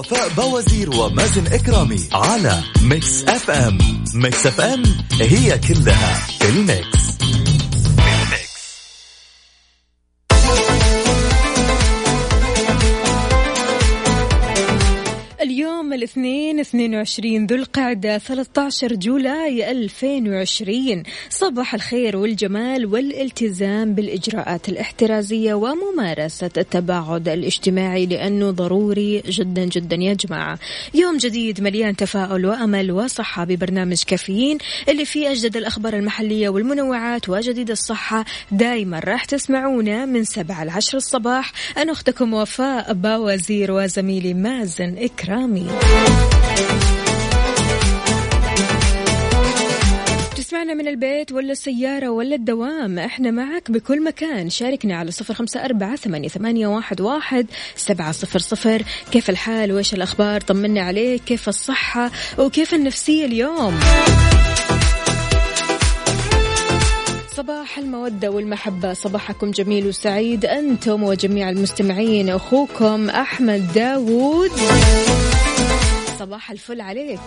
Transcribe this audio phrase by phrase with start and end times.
[0.00, 3.78] وفاء بوازير ومازن إكرامي على Mix FM
[4.14, 4.82] Mix FM
[5.20, 6.99] هي كلها في ال mix.
[16.10, 27.28] الاثنين 22 ذو القعدة 13 July 2020 صباح الخير والجمال والالتزام بالإجراءات الاحترازية وممارسة التباعد
[27.28, 30.58] الاجتماعي لأنه ضروري جدا جدا يا جماعة.
[30.94, 37.70] يوم جديد مليان تفاؤل وأمل وصحة ببرنامج كافيين اللي فيه أجدد الأخبار المحلية والمنوعات وجديد
[37.70, 38.24] الصحة.
[38.52, 41.52] دايما راح تسمعونا من 7 ل 10 الصباح.
[41.76, 45.66] أنا أختكم وفاء باوزير وزميلي مازن إكرامي.
[50.36, 54.50] تسمعنا من البيت ولا السيارة ولا الدوام؟ إحنا معك بكل مكان.
[54.50, 58.82] شاركنا على صفر خمسة أربعة ثمانية, واحد, واحد سبعة صفر صفر.
[59.12, 61.24] كيف الحال؟ وإيش الأخبار؟ طمنا عليك.
[61.24, 63.80] كيف الصحة؟ وكيف النفسية اليوم؟
[67.36, 68.92] صباح المودة والمحبة.
[68.92, 72.30] صباحكم جميل وسعيد أنتم وجميع المستمعين.
[72.30, 74.50] أخوكم أحمد داوود.
[76.20, 77.20] صباح الفل عليك.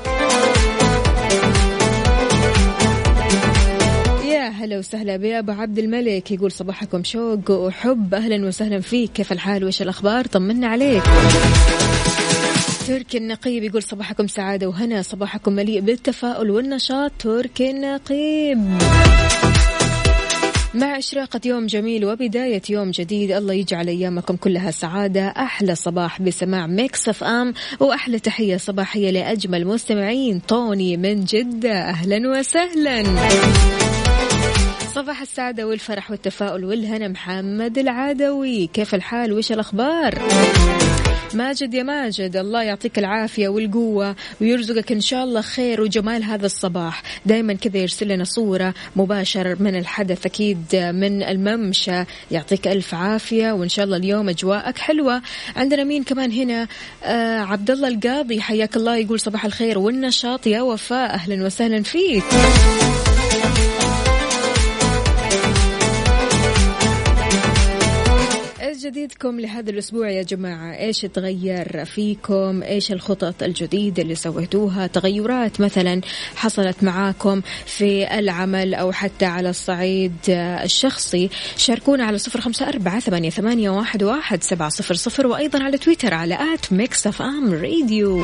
[4.26, 6.32] يا هلا وسهلا بأبو عبد الملك.
[6.32, 8.14] يقول صباحكم شوق وحب.
[8.14, 9.12] أهلا وسهلا فيك.
[9.12, 11.04] كيف الحال؟ وإيش الأخبار؟ طمنا عليك.
[12.88, 15.02] تركي النقيب يقول صباحكم سعادة وهنا.
[15.02, 17.12] صباحكم مليء بالتفاؤل والنشاط.
[17.20, 18.78] تركي النقيب.
[20.74, 25.28] مع إشراقة يوم جميل وبداية يوم جديد الله يجعل أيامكم كلها سعادة.
[25.28, 31.82] أحلى صباح بسماع Mix FM وأحلى تحية صباحية لأجمل مستمعين طوني من جدة.
[31.82, 33.04] أهلا وسهلا.
[34.96, 38.68] صباح السعادة والفرح والتفاؤل والهنا محمد العدوي.
[38.68, 40.22] كيف الحال؟ وش الأخبار؟
[41.34, 47.04] ماجد يا ماجد الله يعطيك العافية والقوة ويرزقك إن شاء الله خير وجمال هذا الصباح.
[47.26, 52.04] دايما كذا يرسل لنا صورة مباشر من الحدث أكيد من الممشى.
[52.32, 55.22] يعطيك ألف عافية وإن شاء الله اليوم أجواءك حلوة.
[55.56, 56.68] عندنا مين كمان هنا؟
[57.04, 62.24] آه عبد الله القاضي حياك الله يقول صباح الخير والنشاط يا وفاء أهلا وسهلا فيك.
[68.84, 70.78] جديدكم لهذا الأسبوع يا جماعة.
[70.78, 76.02] إيش تغير فيكم؟ إيش الخطط الجديدة اللي سويتوها؟ تغيرات مثلا
[76.36, 81.30] حصلت معاكم في العمل أو حتى على الصعيد الشخصي.
[81.58, 86.14] شاركونا على صفر خمسة أربعة ثمانية, ثمانية واحد, واحد سبعة صفر صفر وأيضا على تويتر
[86.14, 88.24] على at Mix FM Radio.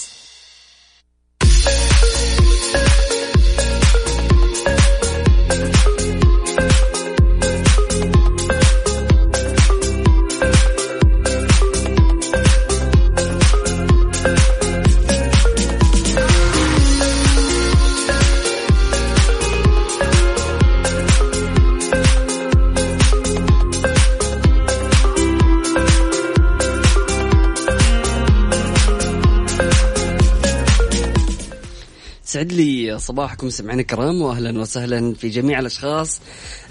[32.41, 36.21] يسعد لي صباحكم سمعنا الكرام واهلا وسهلا في جميع الأشخاص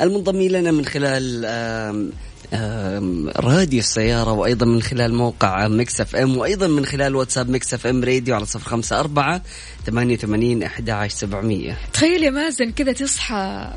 [0.00, 2.10] المنضمين لنا من خلال آم
[2.52, 8.04] آم راديو السيارة وأيضا من خلال موقع Mix FM وأيضا من خلال واتساب Mix FM
[8.04, 9.42] Radio على صفر خمسة أربعة
[9.86, 11.78] ثمانية وثمانين أحد عشر سبعمية.
[11.92, 13.70] تخيل يا مازن كذا تصحى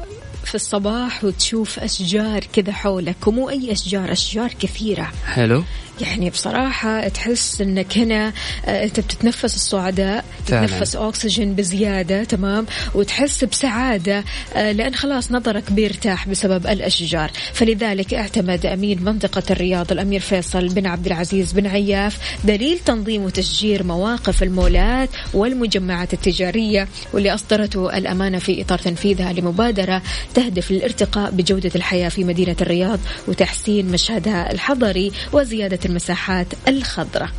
[0.45, 5.11] في الصباح وتشوف أشجار كذا حولك ومو أي أشجار أشجار كثيرة.
[5.25, 5.63] حلو.
[6.01, 8.33] يعني بصراحة تحس إنك هنا
[8.65, 10.67] آه، أنت بتتنفس السعداء فعلاً.
[10.67, 14.23] تتنفس أكسجين بزيادة تمام وتحس بسعادة
[14.55, 20.85] آه، لأن خلاص نظرك بيرتاح بسبب الأشجار فلذلك اعتمد أمين منطقة الرياض الأمير فيصل بن
[20.87, 28.61] عبد العزيز بن عياف دليل تنظيم وتشجير مواقف المولات والمجمعات التجارية واللي أصدرته الأمانة في
[28.61, 30.01] إطار تنفيذها لمبادرة
[30.33, 37.29] تهدف للارتقاء بجودة الحياة في مدينة الرياض وتحسين مشهدها الحضري وزيادة المساحات الخضراء.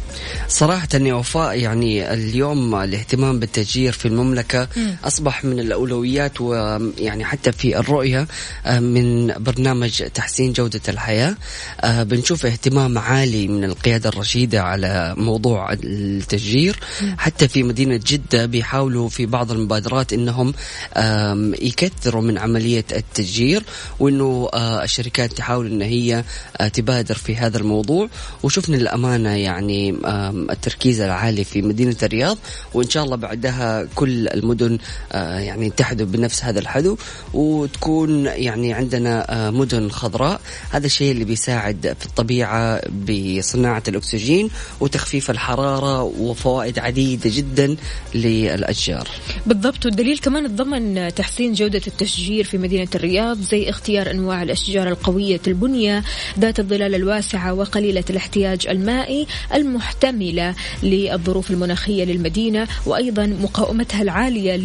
[0.49, 4.69] صراحة يا وفاء يعني اليوم الاهتمام بالتشجير في المملكة
[5.05, 8.27] أصبح من الأولويات ويعني حتى في الرؤية
[8.67, 11.37] آه، من برنامج تحسين جودة الحياة.
[11.81, 16.79] آه، بنشوف اهتمام عالي من القيادة الرشيدة على موضوع التشجير.
[17.19, 20.55] حتى في مدينة جدة بيحاولوا في بعض المبادرات أنهم
[21.61, 23.63] يكثروا من عملية التشجير
[24.01, 26.25] وأنه آه، الشركات تحاول أن هي
[26.73, 28.09] تبادر في هذا الموضوع.
[28.45, 29.95] وشفنا الأمانة يعني
[30.51, 32.39] التركيز العالي في مدينة الرياض
[32.75, 34.79] وإن شاء الله بعدها كل المدن
[35.13, 36.97] آه، يعني تحدث بنفس هذا الحدو
[37.35, 40.41] وتكون يعني عندنا آه، مدن خضراء.
[40.71, 44.51] هذا الشيء اللي بيساعد في الطبيعة بصناعة الأكسجين
[44.81, 47.77] وتخفيف الحرارة وفوائد عديدة جدا
[48.15, 49.09] للأشجار.
[49.47, 49.87] بالضبط.
[49.87, 56.05] والدليل كمان تضمن تحسين جودة التشجير في مدينة الرياض زي اختيار أنواع الأشجار القوية البنية
[56.39, 58.05] ذات الظلال الواسعة وقليلة
[58.37, 64.57] الاحتياج المائي المحتملة للظروف المناخية للمدينة وأيضا مقاومتها العالية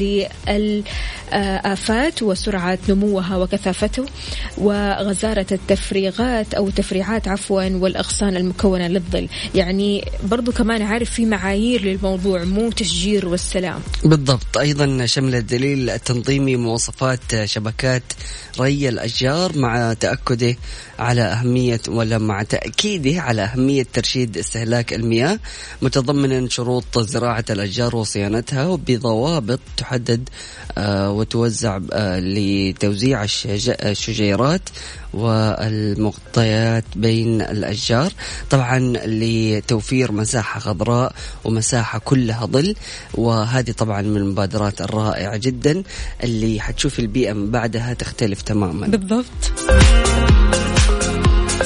[1.31, 4.05] للآفات وسرعة نموها وكثافته
[4.57, 9.27] وغزارة التفريغات أو تفريعات عفوا والأغصان المكونة للظل.
[9.55, 13.79] يعني برضو كمان عارف في معايير للموضوع مو تشجير والسلام.
[14.03, 14.57] بالضبط.
[14.57, 18.03] أيضا شمل الدليل التنظيمي مواصفات شبكات
[18.59, 20.55] ري الأشجار مع تأكده
[20.99, 25.39] على أهمية ولا مع تأكيده على أهمية ترشيد استهلاك المياه
[25.81, 30.29] متضمنا شروط زراعة الأشجار وصيانتها بضوابط تحدد
[30.77, 33.25] آه، وتوزع آه، لتوزيع
[33.83, 34.61] الشجيرات
[35.13, 38.11] والمغطيات بين الأشجار
[38.49, 41.13] طبعا لتوفير مساحة خضراء
[41.45, 42.75] ومساحة كلها ظل
[43.13, 45.83] وهذه طبعا من المبادرات الرائعة جدا
[46.23, 48.87] اللي حتشوف البيئة من بعدها تختلف تماما.
[48.87, 49.25] بالضبط.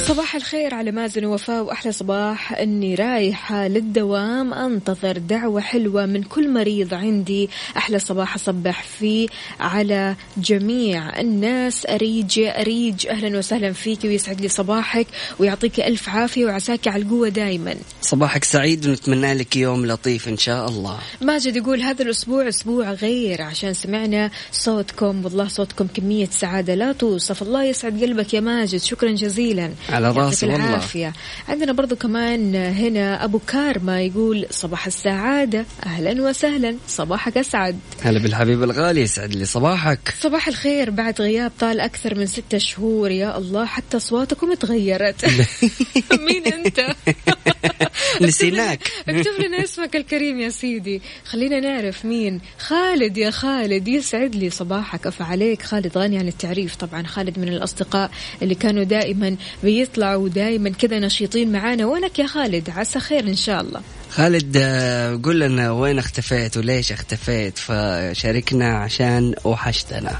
[0.07, 2.53] صباح الخير على مازن ووفاء وأحلى صباح.
[2.53, 7.49] إني رايحة للدوام أنتظر دعوة حلوة من كل مريض عندي.
[7.77, 9.27] أحلى صباح أصبح فيه
[9.59, 11.85] على جميع الناس.
[11.85, 15.07] أريج أريج أهلا وسهلا فيك ويسعد لي صباحك
[15.39, 20.69] ويعطيك ألف عافية وعساك على القوة دائما صباحك سعيد ونتمنى لك يوم لطيف إن شاء
[20.69, 20.97] الله.
[21.21, 25.25] ماجد يقول هذا الأسبوع أسبوع غير عشان سمعنا صوتكم.
[25.25, 26.75] والله صوتكم كمية سعادة.
[26.75, 28.79] لا توصف الله يسعد قلبك يا ماجد.
[28.79, 29.71] شكرا جزيلا.
[29.93, 30.69] على راسي والله.
[30.69, 31.13] العافية.
[31.49, 35.65] عندنا برضو كمان هنا أبو كارما يقول صباح السعادة.
[35.85, 36.75] أهلا وسهلا.
[36.87, 37.79] صباحك أسعد.
[38.01, 40.13] هلا بالحبيب الغالي يسعد لي صباحك.
[40.19, 40.89] صباح الخير.
[40.89, 45.25] بعد غياب طال أكثر من ستة شهور يا الله حتى أصواتكم تغيرت
[46.27, 46.79] مين أنت؟
[48.21, 48.79] نسيناك.
[49.09, 51.01] اكتب لنا اسمك الكريم يا سيدي.
[51.25, 52.41] خلينا نعرف مين.
[52.59, 55.07] خالد يا خالد يسعد لي صباحك.
[55.07, 55.61] أف عليك.
[55.61, 57.03] خالد غني عن التعريف طبعا.
[57.03, 58.11] خالد من الأصدقاء
[58.41, 61.85] اللي كانوا دائما بيطلعوا دائما كذا نشيطين معانا.
[61.85, 63.81] وينك يا خالد عسى خير إن شاء الله.
[64.09, 64.57] خالد
[65.23, 70.19] قول لنا وين اختفيت وليش اختفيت؟ فشاركنا عشان وحشتنا.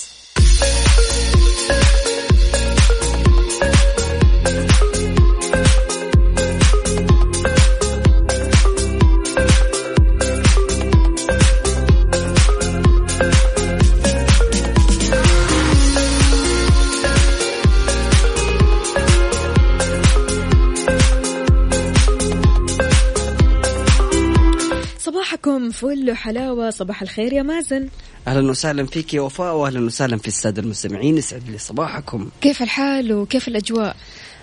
[25.81, 27.87] صباحكم فل وحلاوة صباح الخير يا مازن.
[28.27, 32.29] أهلا وسهلا فيك يا وفاء وأهلا وسهلا في السادة المستمعين يسعد لي صباحكم.
[32.41, 33.95] كيف الحال وكيف الأجواء؟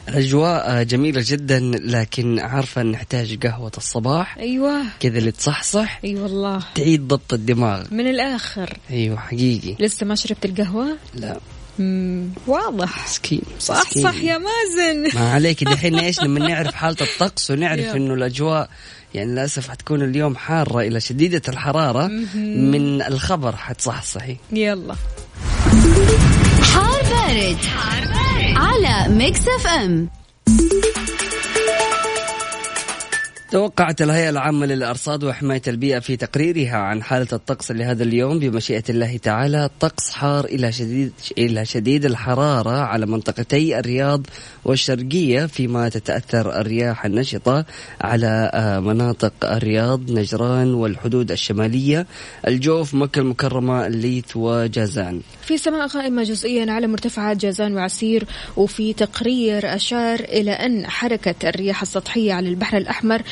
[0.09, 4.39] الأجواء جميلة جدا لكن عارفة نحتاج قهوة الصباح.
[4.39, 4.83] أيوة.
[5.01, 6.63] كذا اللي تصحصح أي أيوة والله.
[6.75, 7.85] تعيد ضبط الدماغ.
[7.91, 8.79] من الآخر.
[8.91, 9.77] أيوة حقيقي.
[9.81, 11.41] لسه ما شربت القهوة؟ لا.
[11.79, 12.29] مم.
[12.47, 13.05] واضح.
[13.05, 15.19] مسكين صح صح يا مازن.
[15.19, 18.71] ما عليك دحين إيش؟ لما نعرف حالة الطقس ونعرف إنه الأجواء
[19.15, 23.57] يعني للأسف حتكون اليوم حارة إلى شديدة الحرارة من الخبر.
[23.57, 24.95] حتصحصحي يلا
[26.63, 28.57] حار بارد, حار بارد.
[28.57, 30.09] على Mix FM.
[33.51, 39.17] توقعت الهيئة العامة للأرصاد وحماية البيئة في تقريرها عن حالة الطقس لهذا اليوم بمشيئة الله
[39.17, 44.27] تعالى طقس حار إلى شديد إلى شديد الحرارة على منطقتي الرياض
[44.65, 47.65] والشرقية فيما تتأثر الرياح النشطة
[48.01, 52.07] على آه، مناطق الرياض نجران والحدود الشمالية
[52.47, 55.21] الجوف مكة المكرمة الليث وجازان.
[55.43, 58.25] في سماء غائمة جزئيا على مرتفعات جازان وعسير
[58.57, 63.23] وفي تقرير أشار إلى أن حركة الرياح السطحية على البحر الأحمر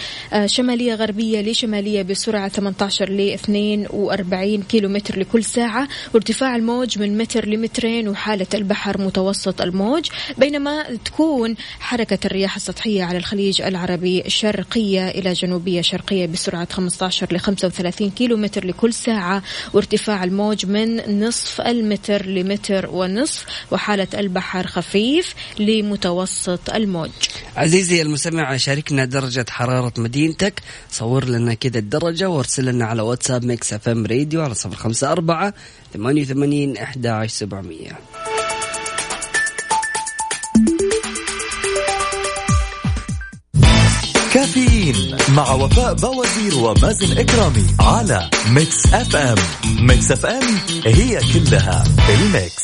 [0.47, 7.49] شمالية غربية لشمالية بسرعة 18 ل 42 كيلو متر لكل ساعة وارتفاع الموج من متر
[7.49, 10.09] لمترين وحالة البحر متوسط الموج
[10.39, 17.39] بينما تكون حركة الرياح السطحية على الخليج العربي شرقية إلى جنوبية شرقية بسرعة 15 ل
[17.39, 25.35] 35 كيلو متر لكل ساعة وارتفاع الموج من نصف المتر لمتر ونصف وحالة البحر خفيف
[25.59, 27.11] لمتوسط الموج.
[27.57, 30.63] عزيزي المستمع شاركنا درجة حرارة مدينتك.
[30.91, 35.55] صور لنا كده الدرجة وارسل لنا على واتساب Mix FM Radio على صفر خمسة أربعة
[35.95, 37.99] ثمانية وثمانين أحد عشر سبعمية.
[44.35, 49.39] كافيين مع وفاء بوازير ومازن إكرامي على Mix FM.
[49.81, 50.43] Mix FM
[50.85, 52.63] هي كلها ال mix.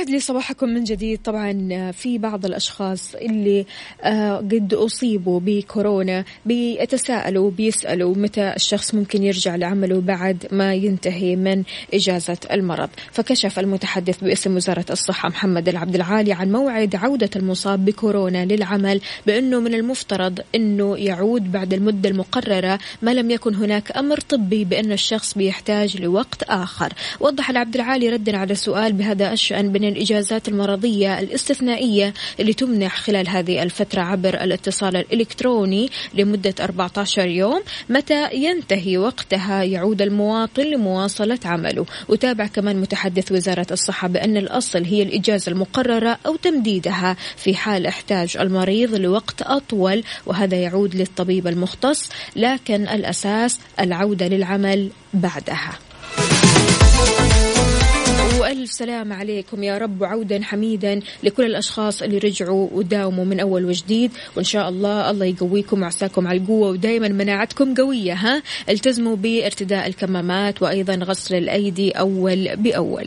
[0.00, 1.20] ويسعد لي صباحكم من جديد.
[1.24, 3.66] طبعا في بعض الأشخاص اللي
[4.02, 11.62] آه، قد أصيبوا بكورونا بيتساءلوا بيسألوا متى الشخص ممكن يرجع لعمله بعد ما ينتهي من
[11.94, 12.88] إجازة المرض.
[13.12, 19.60] فكشف المتحدث باسم وزارة الصحة محمد العبد العالي عن موعد عودة المصاب بكورونا للعمل بأنه
[19.60, 25.34] من المفترض أنه يعود بعد المدة المقررة ما لم يكن هناك أمر طبي بأن الشخص
[25.34, 26.92] بيحتاج لوقت آخر.
[27.20, 33.28] وضح العبد العالي ردا على سؤال بهذا الشأن من الإجازات المرضية الاستثنائية اللي تمنح خلال
[33.28, 37.62] هذه الفترة عبر الاتصال الإلكتروني لمدة 14 يوم.
[37.88, 41.86] متى ينتهي وقتها؟ يعود المواطن لمواصلة عمله.
[42.08, 48.36] وتابع كمان متحدث وزارة الصحة بأن الأصل هي الإجازة المقررة أو تمديدها في حال احتاج
[48.36, 55.78] المريض لوقت أطول وهذا يعود للطبيب المختص لكن الأساس العودة للعمل بعدها.
[58.40, 64.10] وألف سلام عليكم يا رب وعودا حميدا لكل الأشخاص اللي رجعوا وداوموا من أول وجديد.
[64.36, 70.62] وإن شاء الله الله يقويكم وعساكم على القوة ودائما مناعتكم قوية ها؟ التزموا بارتداء الكمامات
[70.62, 73.06] وأيضا غسل الأيدي أول بأول.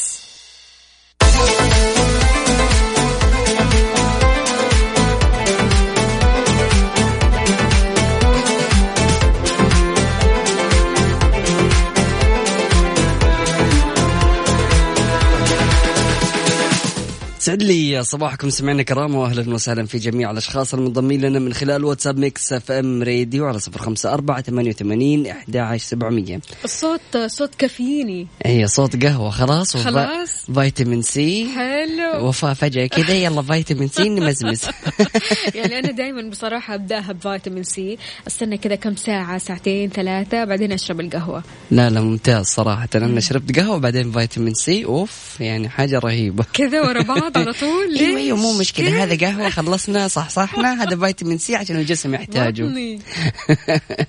[17.41, 22.17] يسعد لي صباحكم سمعنا كرام واهلا وسهلا في جميع الأشخاص المنضمين لنا من خلال واتساب
[22.17, 26.39] Mix FM Radio على صفر خمسة أربعة ثمانية وثمانين أحد عشر سبعمية.
[26.63, 28.27] الصوت صوت كافييني.
[28.45, 30.45] هي صوت قهوة خلاص وفا- خلاص.
[30.55, 31.47] فيتامين سي.
[31.55, 32.27] حلو.
[32.27, 34.61] وفاء فجأة كذا يلا فيتامين سي نمزمز.
[35.55, 37.97] يعني أنا دائما بصراحة أبدأها بفيتامين سي.
[38.27, 41.43] أستنى كذا كم ساعة ساعتين ثلاثة بعدين أشرب القهوة.
[41.71, 42.89] لا لا ممتاز صراحة.
[42.95, 44.85] أنا شربت قهوة بعدين فيتامين سي.
[44.85, 46.45] أوف يعني حاجة رهيبة.
[46.53, 47.30] كذا ورا بعض.
[47.35, 51.75] على طول؟ أيوه أيوه مو مشكلة هذا قهوة خلصنا صح صحنا هذا فيتامين سي عشان
[51.75, 52.61] الجسم يحتاجه.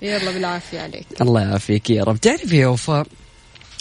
[0.03, 1.07] يلا بالعافية عليك.
[1.21, 2.17] الله يعافيك يا رب.
[2.17, 3.07] تعرفي يا وفاء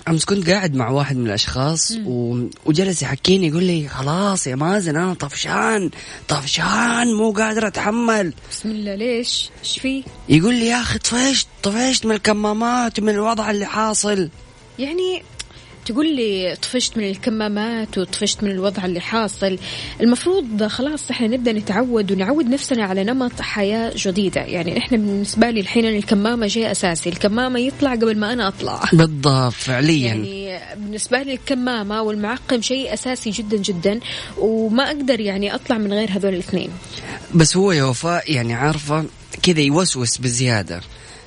[0.07, 2.43] أمس كنت قاعد مع واحد من الأشخاص و...
[2.65, 5.89] وجلس يحكيني يقول لي خلاص يا مازن أنا طفشان
[6.27, 8.33] طفشان مو قادر أتحمل.
[8.51, 13.51] بسم الله ليش؟ إيش في؟ يقول لي يا أخي طفشت طفشت من الكمامات ومن الوضع
[13.51, 14.29] اللي حاصل.
[14.79, 15.23] يعني
[15.91, 19.57] تقول لي طفشت من الكمامات وطفشت من الوضع اللي حاصل.
[20.01, 24.41] المفروض خلاص إحنا نبدأ نتعود ونعود نفسنا على نمط حياة جديدة.
[24.41, 27.09] يعني إحنا بالنسبة لي الحين الكمامة شيء أساسي.
[27.09, 28.83] الكمامة يطلع قبل ما أنا أطلع.
[28.93, 30.07] بالضبط فعليا.
[30.07, 33.99] يعني بالنسبة لي الكمامة والمعقم شيء أساسي جدا جدا
[34.37, 36.69] وما أقدر يعني أطلع من غير هذول الاثنين.
[37.35, 39.05] بس هو يا وفاء يعني عارفة
[39.43, 40.81] كذا يوسوس بزيادة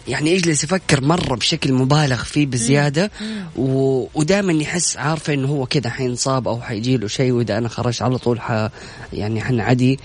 [0.09, 3.11] يعني يجلس يفكر مرة بشكل مبالغ فيه بزيادة
[3.57, 4.05] و...
[4.15, 8.19] ودائما يحس عارفه إنه هو كذا حينصاب أو حيجي له شيء وإذا أنا خرجت على
[8.19, 8.69] طول ح...
[9.13, 9.99] يعني حنعدي.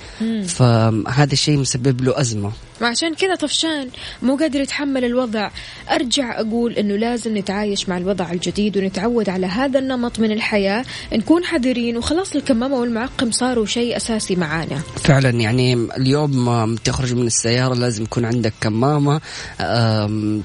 [0.48, 2.52] فهذا الشيء مسبب له أزمة.
[2.82, 3.90] عشان كذا طفشان
[4.22, 5.50] مو قادر يتحمل الوضع.
[5.92, 10.86] أرجع أقول إنه لازم نتعايش مع الوضع الجديد ونتعود على هذا النمط من الحياة.
[11.14, 14.82] نكون حذرين وخلاص الكمامة والمعقم صاروا شيء أساسي معانا.
[15.04, 19.22] فعلا يعني اليوم تخرج من السيارة لازم يكون عندك كمامة.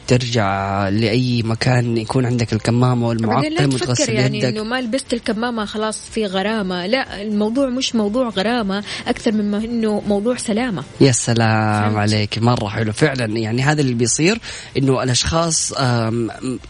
[0.06, 4.48] ترجع لأي مكان يكون عندك الكمامة والمعقم وتغسل يعني يدك.
[4.48, 6.86] إنه ما لبست الكمامة خلاص في غرامة.
[6.86, 10.84] لا الموضوع مش موضوع غرامة أكثر مما إنه موضوع سلامة.
[11.00, 12.38] يا سلام عليك عليك.
[12.38, 12.92] مرة حلو.
[12.92, 14.38] فعلا يعني هذا اللي بيصير
[14.76, 15.72] إنه الأشخاص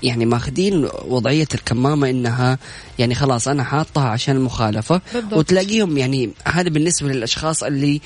[0.03, 2.59] يعني ماخذين وضعية الكمامة إنها
[2.99, 5.01] يعني خلاص أنا حاطها عشان المخالفة.
[5.15, 5.33] بالضبط.
[5.33, 8.01] وتلاقيهم يعني هذا بالنسبة للأشخاص اللي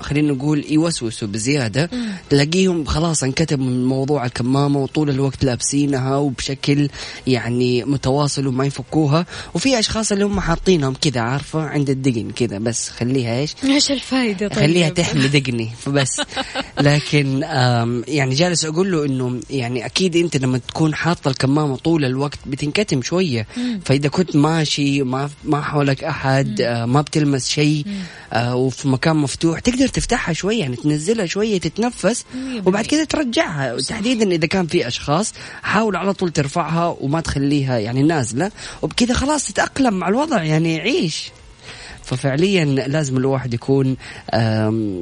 [0.00, 1.90] خلينا نقول يوسوسوا بزيادة.
[1.92, 2.08] مم.
[2.30, 6.88] تلاقيهم خلاص انكتب من موضوع الكمامة وطول الوقت لابسينها وبشكل
[7.26, 9.26] يعني متواصل وما يفكوها.
[9.54, 14.48] وفي أشخاص اللي هم حاطينهم كذا عارفة؟ عند الدقن كذا بس خليها إيش؟ إيش الفايدة
[14.48, 16.20] طيب؟ خليها تحمي دقني فبس.
[16.80, 17.40] لكن
[18.08, 23.02] يعني جالس أقول له إنه يعني أكيد أنت لما تكون حاطة الكمامة طول الوقت بتنكتم
[23.02, 23.46] شوية.
[23.86, 27.86] فإذا كنت ماشي ما ما حولك أحد آه، ما بتلمس شيء
[28.32, 32.24] آه، وفي مكان مفتوح تقدر تفتحها شوية يعني تنزلها شوية تتنفس
[32.66, 33.76] وبعد كذا ترجعها.
[33.76, 38.50] تحديدا إذا كان في أشخاص حاول على طول ترفعها وما تخليها يعني نازلة
[38.82, 41.30] وبكذا خلاص تتأقلم مع الوضع يعني عيش.
[42.06, 43.96] ففعليا لازم الواحد يكون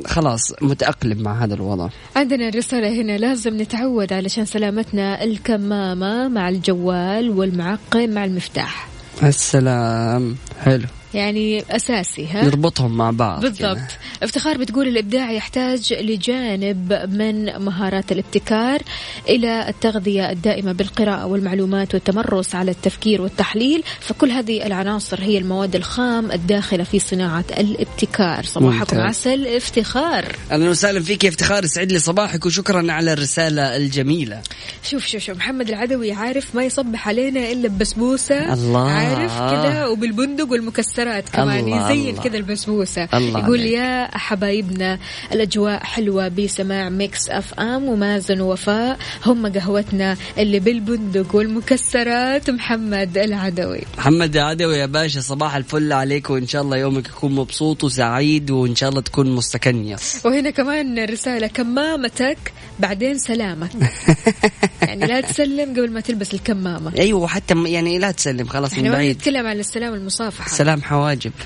[0.06, 1.88] خلاص متأقلم مع هذا الوضع.
[2.16, 8.88] عندنا رسالة هنا لازم نتعود علشان سلامتنا الكمامة مع الجوال والمعقم مع المفتاح.
[9.22, 10.36] السلام.
[10.64, 10.86] حلو.
[11.14, 13.76] يعني أساسي ها؟ نربطهم مع بعض بالضبط.
[13.76, 13.88] كده.
[14.22, 18.82] افتخار بتقول الإبداع يحتاج لجانب من مهارات الابتكار
[19.28, 26.32] إلى التغذية الدائمة بالقراءة والمعلومات والتمرس على التفكير والتحليل فكل هذه العناصر هي المواد الخام
[26.32, 28.44] الداخلة في صناعة الابتكار.
[28.44, 30.36] صباحكم عسل افتخار.
[30.50, 34.42] أهلا وسهلا فيك يا افتخار يسعد لي صباحك وشكرا على الرسالة الجميلة.
[34.84, 38.90] شوف شوف شوف محمد العدوي عارف ما يصبح علينا إلا ببسبوسة الله.
[38.90, 43.08] عارف كذا وبالبندق والمكسرات مكسرات كمان يزين كذا البسبوسة.
[43.14, 43.72] الله يقول عليك.
[43.72, 44.98] يا حبايبنا
[45.32, 53.80] الأجواء حلوة بسماع Mix FM ومازن ووفاء هم قهوتنا اللي بالبندق والمكسرات محمد العدوي.
[53.98, 58.76] محمد العدوي يا باشا صباح الفل عليك وإن شاء الله يومك يكون مبسوط وسعيد وإن
[58.76, 63.70] شاء الله تكون مستكنيس وهنا كمان رسالة كمامتك بعدين سلامك
[64.82, 66.92] يعني لا تسلم قبل ما تلبس الكمامة.
[66.98, 69.16] أيوه حتى يعني لا تسلم خلاص من بعيد.
[69.16, 70.48] نتكلم عن السلام المصافحة.
[70.48, 71.32] سلام حواجب.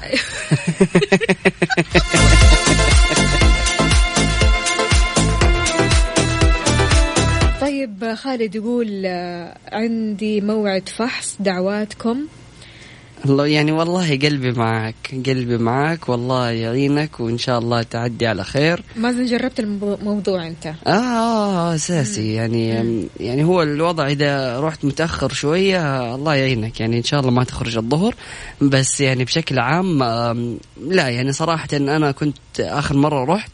[7.61, 12.27] طيب خالد يقول آه، عندي موعد فحص دعواتكم.
[13.25, 14.95] الله يعني والله قلبي معك
[15.27, 18.83] قلبي معك والله يعينك وإن شاء الله تعدي على خير.
[18.97, 20.67] ما جربت الموضوع أنت.
[20.67, 23.03] آه, آه أساسي يعني مم.
[23.21, 27.77] يعني هو الوضع إذا رحت متأخر شوية الله يعينك يعني إن شاء الله ما تخرج
[27.77, 28.15] الظهر.
[28.61, 30.03] بس يعني بشكل عام
[30.87, 33.51] لا يعني صراحة أنا كنت آخر مرة رحت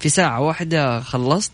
[0.00, 1.52] في ساعة واحدة خلصت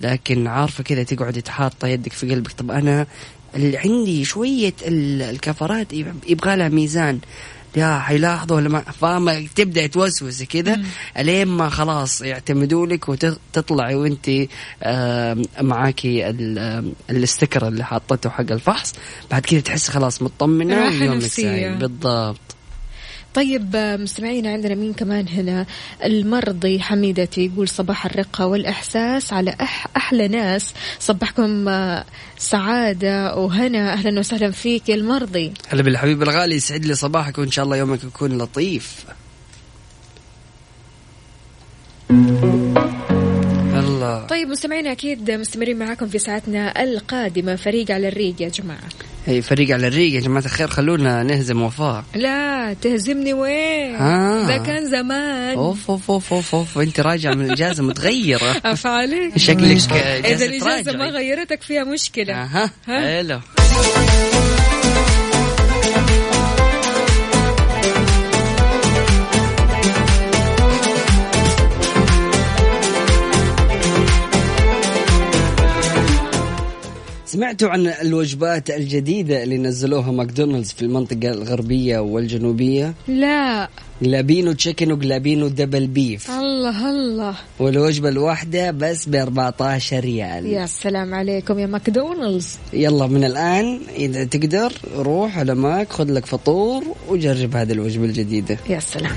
[0.00, 2.52] لكن عارفة كذا تقعد تحاط يدك في قلبك.
[2.52, 3.06] طب أنا
[3.56, 5.92] اللي عندي شوية الكفرات
[6.28, 7.18] يبغى لها ميزان.
[7.76, 10.80] يا حيلاحظوا ولا ما فاهمة تبدأ توسوس كذا
[11.18, 14.30] الين ما خلاص يعتمدوا لك وتطلعي وانت
[15.60, 16.28] معاكي
[17.10, 18.94] الاستكر اللي حاطته حق الفحص.
[19.30, 21.78] بعد كذا تحس خلاص مطمنة ويومك سعيد.
[21.78, 22.53] بالضبط.
[23.34, 25.66] طيب مستمعينا عندنا مين كمان هنا؟
[26.04, 30.74] المرضي حميدتي يقول صباح الرقة والإحساس على أح أحلى ناس.
[30.98, 32.04] صبحكم آه،
[32.38, 33.92] سعادة وهنا.
[33.92, 35.52] أهلا وسهلا فيك المرضي.
[35.68, 39.04] هلا بالحبيب الغالي يسعد لي صباحك وإن شاء الله يومك يكون لطيف.
[44.04, 44.26] الله.
[44.26, 47.56] طيب مستمعينا أكيد مستمرين معاكم في ساعتنا القادمة.
[47.56, 48.88] فريق على الريق يا جماعة.
[49.28, 50.68] إي فريق على الريق يا جماعة الخير.
[50.68, 52.04] خلونا نهزم وفاء.
[52.14, 54.46] لا تهزمني وين؟ آه.
[54.46, 55.56] ده كان زمان.
[55.56, 56.78] أوف أوف أوف أوف, أوف.
[56.78, 58.60] أنت راجع من الإجازة متغيرة.
[58.64, 59.92] افعالك شكلك
[60.24, 62.34] إذا الإجازة ما غيرتك فيها مشكلة.
[62.34, 63.40] أها حلو.
[77.34, 83.68] سمعتوا عن الوجبات الجديدة اللي نزلوها ماكدونالدز في المنطقة الغربية والجنوبية؟ لا.
[84.02, 87.34] jalapeño chicken و jalapeño double beef الله الله.
[87.58, 90.46] والوجبة الواحدة بس ب 14 ريال.
[90.46, 92.58] يا سلام عليكم يا ماكدونالدز.
[92.72, 98.58] يلا من الآن إذا تقدر روح على ماك خذ لك فطور وجرب هذه الوجبة الجديدة.
[98.68, 99.16] يا سلام.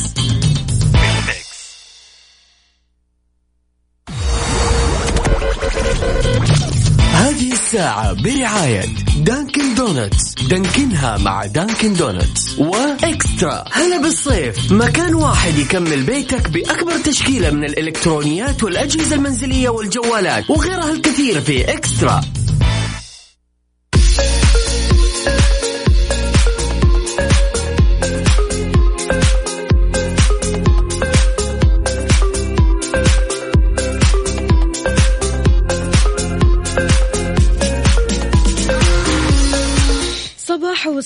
[7.71, 8.85] الساعة برعاية
[9.17, 10.33] Dunkin' Donuts.
[10.49, 12.59] Dunkin ها مع Dunkin' Donuts.
[12.59, 13.65] و eXtra.
[13.71, 14.71] هلا بالصيف.
[14.71, 20.49] مكان واحد يكمل بيتك بأكبر تشكيلة من الإلكترونيات والأجهزة المنزلية والجوالات.
[20.49, 22.21] وغيرها الكثير في eXtra.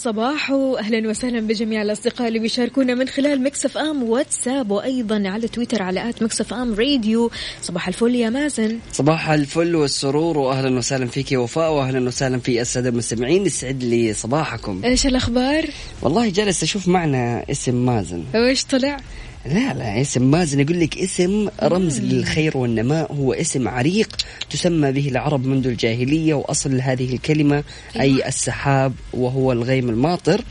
[0.05, 5.47] صباح صباح أهلا وسهلا بجميع الأصدقاء اللي بيشاركونا من خلال Mix FM واتساب وأيضا على
[5.47, 7.31] تويتر على at Mix FM Radio.
[7.61, 8.79] صباح الفل يا مازن.
[8.93, 13.45] صباح الفل والسرور واهلا وسهلا فيك يا وفاء واهلا وسهلا في السادة المستمعين.
[13.45, 14.81] يسعد لي صباحكم.
[14.85, 15.65] إيش الأخبار؟
[16.01, 18.23] والله جالس أشوف معنا اسم مازن.
[18.33, 18.97] وايش طلع؟
[19.45, 23.13] لا لا اسم مازن يقول لك اسم رمز للخير والنماء.
[23.13, 24.15] هو اسم عريق
[24.49, 27.63] تسمى به العرب منذ الجاهلية وأصل هذه الكلمة
[27.99, 30.41] أي السحاب وهو الغيم الماطر.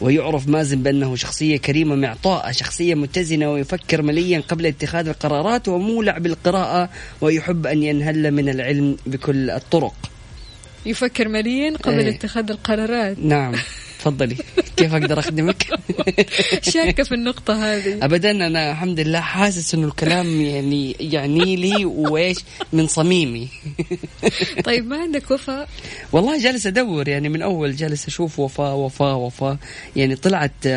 [0.00, 6.90] ويعرف مازن بأنه شخصية كريمة معطاءة شخصية متزنة ويفكر مليا قبل اتخاذ القرارات ومولع بالقراءة
[7.20, 9.94] ويحب أن ينهل من العلم بكل الطرق.
[10.86, 12.14] يفكر مليا قبل إيه.
[12.14, 13.18] اتخاذ القرارات.
[13.18, 13.54] نعم.
[14.06, 14.36] تفضلي.
[14.76, 15.66] كيف أقدر أخدمك؟
[16.74, 18.04] شاكة في النقطة هذه.
[18.04, 22.38] ابدا أنا الحمد لله حاسس إنه الكلام يعني يعني لي وإيش
[22.72, 23.48] من صميمي.
[24.64, 25.68] طيب ما عندك وفاء؟
[26.12, 29.56] والله جالس أدور يعني من أول جالس أشوف وفاء وفاء وفاء.
[29.96, 30.68] يعني طلعت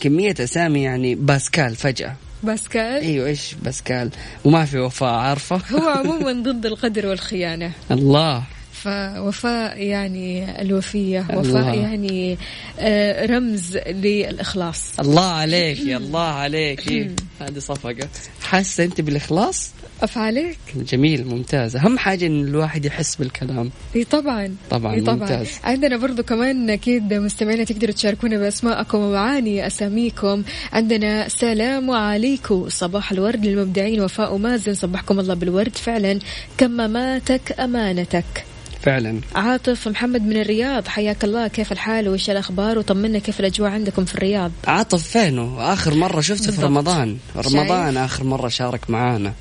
[0.00, 2.16] كمية أسامي يعني باسكال فجأة.
[2.42, 4.10] باسكال؟ أيوه إيش باسكال؟
[4.44, 7.72] وما في وفاء عارفة؟ هو عموما ضد القدر والخيانة.
[7.90, 8.42] الله.
[8.82, 11.26] فوفاء يعني الوفية.
[11.34, 12.38] وفاء يعني
[12.78, 15.00] آه، رمز للإخلاص.
[15.00, 16.88] الله عليك يا الله عليك.
[16.88, 18.08] إيه، هذه صفقة.
[18.42, 19.70] حاسة أنت بالإخلاص؟
[20.02, 21.76] أفعالك جميل ممتاز.
[21.76, 23.70] أهم حاجة إن الواحد يحس بالكلام.
[23.96, 25.16] إي طبعا طبعاً، إي طبعا.
[25.16, 25.48] ممتاز.
[25.64, 30.42] عندنا برضو كمان أكيد مستمعينا تقدروا تشاركونا بأسماءكم ومعاني أساميكم.
[30.72, 32.68] عندنا سلام عليكم.
[32.68, 34.00] صباح الورد للمبدعين.
[34.00, 35.76] وفاء ومازن صبحكم الله بالورد.
[35.76, 36.18] فعلا
[36.58, 38.44] كماماتك أمانتك.
[38.82, 39.20] فعلا.
[39.34, 41.48] عاطف محمد من الرياض حياك الله.
[41.48, 46.44] كيف الحال؟ وإيش الأخبار؟ وطمنا كيف الأجواء عندكم في الرياض؟ عاطف فينه؟ آخر مرة شفته
[46.44, 46.64] في بالضبط.
[46.64, 47.16] رمضان.
[47.34, 49.32] شايف؟ رمضان آخر مرة شارك معانا.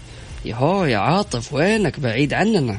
[0.45, 2.77] يهو يا عاطف وينك؟ بعيد عننا.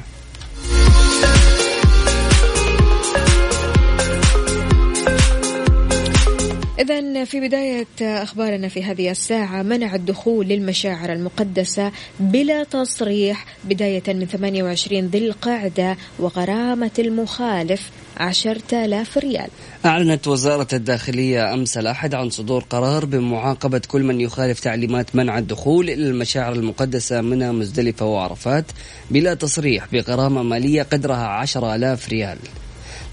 [6.83, 14.25] إذا في بداية أخبارنا في هذه الساعة منع الدخول للمشاعر المقدسة بلا تصريح بداية من
[14.25, 19.47] 28 ذي القعدة وغرامة المخالف عشرة آلاف ريال.
[19.85, 25.89] أعلنت وزارة الداخلية أمس الأحد عن صدور قرار بمعاقبة كل من يخالف تعليمات منع الدخول
[25.89, 28.65] إلى المشاعر المقدسة منها مزدلفة وعرفات
[29.11, 32.37] بلا تصريح بغرامة مالية قدرها عشرة آلاف ريال.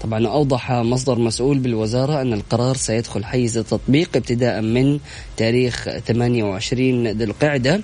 [0.03, 4.99] طبعا أوضح مصدر مسؤول بالوزارة أن القرار سيدخل حيز التطبيق ابتداء من
[5.37, 7.81] تاريخ 28 ذي القعدة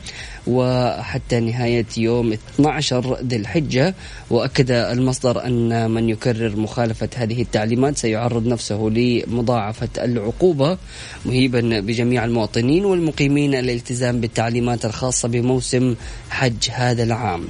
[0.47, 3.95] وحتى نهاية يوم 12 ذي الحجة.
[4.30, 10.77] وأكد المصدر أن من يكرر مخالفة هذه التعليمات سيعرض نفسه لمضاعفة العقوبة
[11.25, 15.95] مهيبا بجميع المواطنين والمقيمين الالتزام بالتعليمات الخاصة بموسم
[16.30, 17.47] حج هذا العام.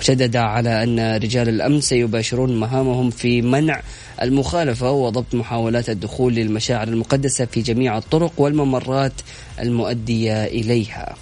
[0.00, 3.80] وشدد على أن رجال الأمن سيباشرون مهامهم في منع
[4.22, 9.12] المخالفة وضبط محاولات الدخول للمشاعر المقدسة في جميع الطرق والممرات
[9.60, 11.16] المؤدية إليها.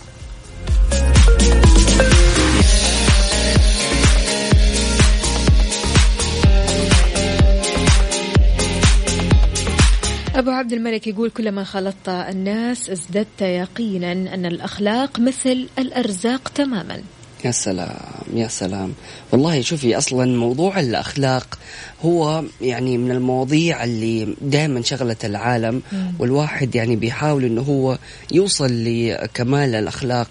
[10.35, 17.03] أبو عبد الملك يقول كلما خلطت الناس ازددت يقينا أن الأخلاق مثل الأرزاق تماما.
[17.45, 17.97] يا سلام
[18.35, 18.93] يا سلام.
[19.33, 21.59] والله شوفي أصلا موضوع الأخلاق
[22.05, 25.83] هو يعني من المواضيع اللي دائما شغلت العالم
[26.19, 27.99] والواحد يعني بيحاول إنه هو
[28.33, 30.31] يوصل لكمال الأخلاق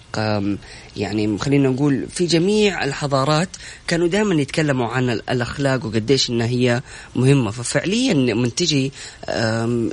[0.96, 3.48] يعني خلينا نقول في جميع الحضارات
[3.86, 6.82] كانوا دائما يتكلموا عن ال- الأخلاق وقديش إنها هي
[7.16, 7.50] مهمة.
[7.50, 8.92] ففعليا من تجي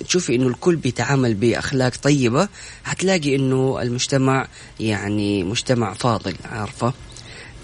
[0.07, 2.47] تشوفي إنه الكل بيتعامل بأخلاق طيبة
[2.83, 4.47] حتلاقي إنه المجتمع
[4.79, 6.93] يعني مجتمع فاضل عارفة؟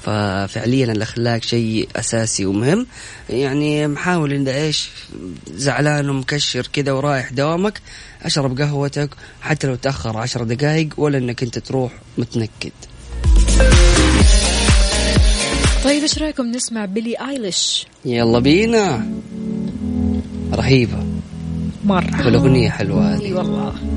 [0.08, 2.88] ففعليا الاخلاق شيء أساسي ومهم.
[3.30, 4.89] يعني محاول ان إيش
[5.54, 7.82] زعلان ومكشر كذا ورايح دوامك
[8.24, 9.10] أشرب قهوتك
[9.41, 12.72] حتى لو تأخر عشر دقائق ولا إنك أنت تروح متنكد.
[15.84, 19.06] طيب إيش رأيكم نسمع بيلي آيليش؟ يلا بينا.
[20.54, 21.06] رهيبة.
[21.86, 22.26] مرة.
[22.26, 23.34] والأغنية حلوة هذه.
[23.34, 23.96] والله.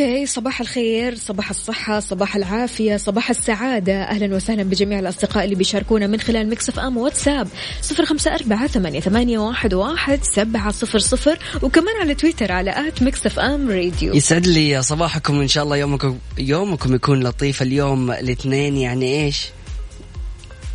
[0.00, 4.02] okay صباح الخير صباح الصحة صباح العافية صباح السعادة.
[4.02, 7.48] أهلا وسهلا بجميع الأصدقاء اللي بيشاركونا من خلال Mix FM واتساب
[7.82, 11.38] صفر خمسة أربعة ثمانية, ثمانية واحد, واحد سبعة صفر صفر.
[11.62, 14.14] وكمان على تويتر على at Mix FM Radio.
[14.14, 18.76] يسعد لي صباحكم ان شاء الله يومكم يومكم يكون لطيف اليوم الاثنين.
[18.76, 19.48] يعني إيش؟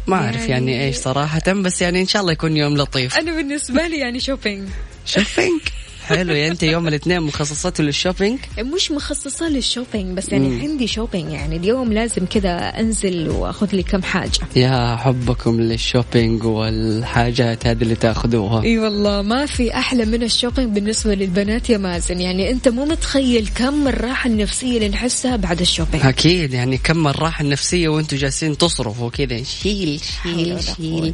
[0.07, 3.17] ما أعرف يعني, يعني- إيش صراحة بس يعني إن شاء الله يكون يوم لطيف.
[3.17, 4.69] أنا بالنسبة لي يعني shopping
[5.05, 5.61] shopping
[6.05, 10.87] حلو يعني انت يوم الاثنين مخصصته لل shopping؟ مش مخصصة لل shopping بس يعني عندي
[10.87, 14.39] shopping يعني اليوم لازم كذا أنزل وأخذ لي كم حاجة.
[14.55, 18.63] يا حبكم لل shopping والحاجات هذه اللي تأخذوها.
[18.63, 22.21] إي والله ما في أحلى من ال shopping بالنسبة للبنات يا مازن.
[22.21, 26.05] يعني أنت مو متخيل كم الراحة النفسية اللي نحسها بعد ال shopping.
[26.05, 29.43] أكيد يعني كم الراحة النفسية وأنتم جالسين تصرفوا كذا.
[29.43, 31.13] شيل شيل شيل.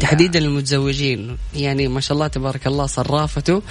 [0.00, 1.36] تحديدا المتزوجين.
[1.56, 3.62] يعني ما شاء الله تبارك الله صرافته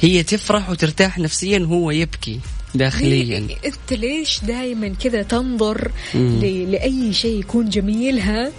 [0.00, 2.40] هي تفرح وترتاح نفسيا وهو يبكي.
[2.76, 8.52] داخليا انت ليش دائما كذا تنظر ل- لأي شيء يكون جميل ها.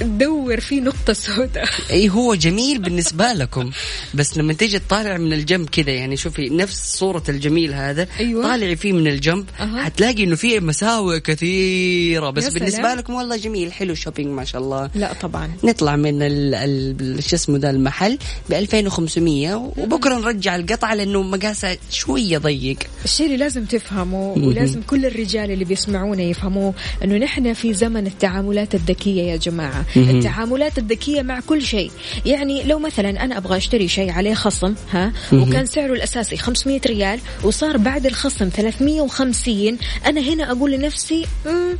[0.00, 3.70] تدور فيه نقطة سوداء أي هو جميل بالنسبة لكم
[4.14, 8.42] بس لما تيجي تطالع من الجنب كذا يعني شوفي نفس صورة الجميل هذا أيوة.
[8.42, 9.84] طالعي فيه من الجنب أها.
[9.84, 12.94] حتلاقي إنه فيه مساوئ كثيرة بس بالنسبة.
[12.94, 17.36] لكم والله جميل حلو شوبينج ما شاء الله لا طبعا نطلع من ال ال شو
[17.36, 18.18] اسمه ده المحل
[18.50, 25.06] ب 2500 وبكرة نرجع القطعة لأنه مقاسها شوية ضيق الشيء اللي لازم تفهمه ولازم كل
[25.06, 29.84] الرجال اللي بيسمعونا يفهموه إنه نحن في زمن التعاملات الذكية يا جماعة.
[29.96, 31.90] التعاملات الذكية مع كل شيء.
[32.26, 37.20] يعني لو مثلا أنا أبغى أشتري شيء عليه خصم ها وكان سعره الأساسي 500 ريال
[37.44, 41.76] وصار بعد الخصم 350 أنا هنا أقول لنفسي "مم،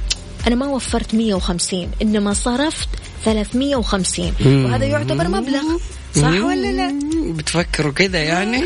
[0.47, 2.89] أنا ما وفرت 150 إنما صرفت
[3.25, 4.33] 350
[4.65, 5.63] وهذا يعتبر مبلغ.
[6.21, 6.99] صح ولا لا؟
[7.33, 8.57] بتفكروا كذا يعني؟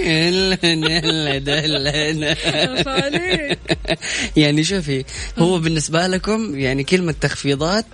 [2.89, 3.59] عليك.
[4.37, 5.05] يعني شوفي
[5.39, 7.87] هو بالنسبة لكم يعني كلمة تخفيضات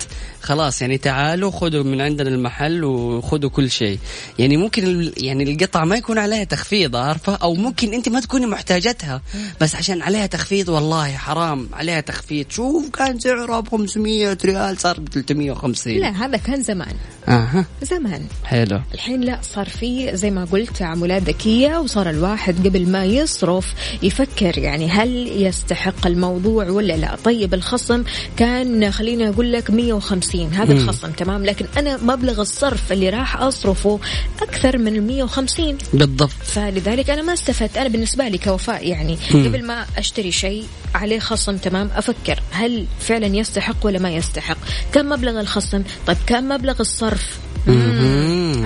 [0.49, 3.99] خلاص يعني تعالوا خذوا من عندنا المحل وخذوا كل شيء.
[4.39, 9.23] يعني ممكن يعني القطعة ما يكون عليها تخفيض عارفة؟ أو ممكن أنت ما تكوني محتاجتها.
[9.61, 12.47] بس عشان عليها تخفيض والله حرام عليها تخفيض.
[12.51, 16.95] شوف كان سعرها ب 500 ريال صار ب 350 لا هذا كان زمان.
[17.29, 17.65] أها.
[17.83, 18.27] زمان.
[18.45, 18.81] حلو.
[18.95, 24.59] الحين لا صار في زي ما قلت تعاملات ذكية وصار الواحد قبل ما يصرف يفكر
[24.59, 27.17] يعني هل يستحق الموضوع ولا لا.
[27.25, 28.05] طيب الخصم
[28.37, 30.81] كان خليني أقول لك 150 هذا مم.
[30.81, 34.01] الخصم تمام لكن أنا مبلغ الصرف اللي راح أصرفه
[34.43, 39.45] أكثر من ال 150 بالضبط فلذلك أنا ما استفدت أنا بالنسبة لي كوفاء يعني مم.
[39.49, 44.57] قبل ما أشتري شيء عليه خصم تمام أفكر هل فعلا يستحق ولا ما يستحق
[44.93, 47.77] كم مبلغ الخصم طيب كم مبلغ الصرف مهم.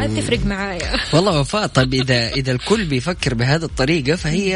[0.06, 0.92] تفرق معايا.
[1.12, 4.48] والله وفاء طيب إذا إذا الكل بيفكر بهذه الطريقة فهي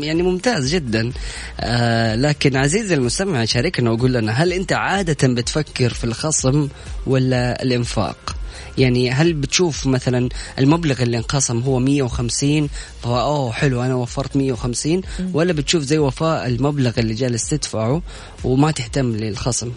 [0.00, 1.12] يعني ممتاز جدا.
[1.60, 6.68] آه لكن عزيزي المستمع شاركنا وقول لنا هل أنت عادة بتفكر في الخصم
[7.06, 8.36] ولا الإنفاق؟
[8.78, 12.68] يعني هل بتشوف مثلا المبلغ اللي انقسم هو 150
[13.02, 18.02] فأوه حلو أنا وفرت 150 ولا بتشوف زي وفاء المبلغ اللي جالس تدفعه
[18.44, 19.72] وما تهتم للخصم؟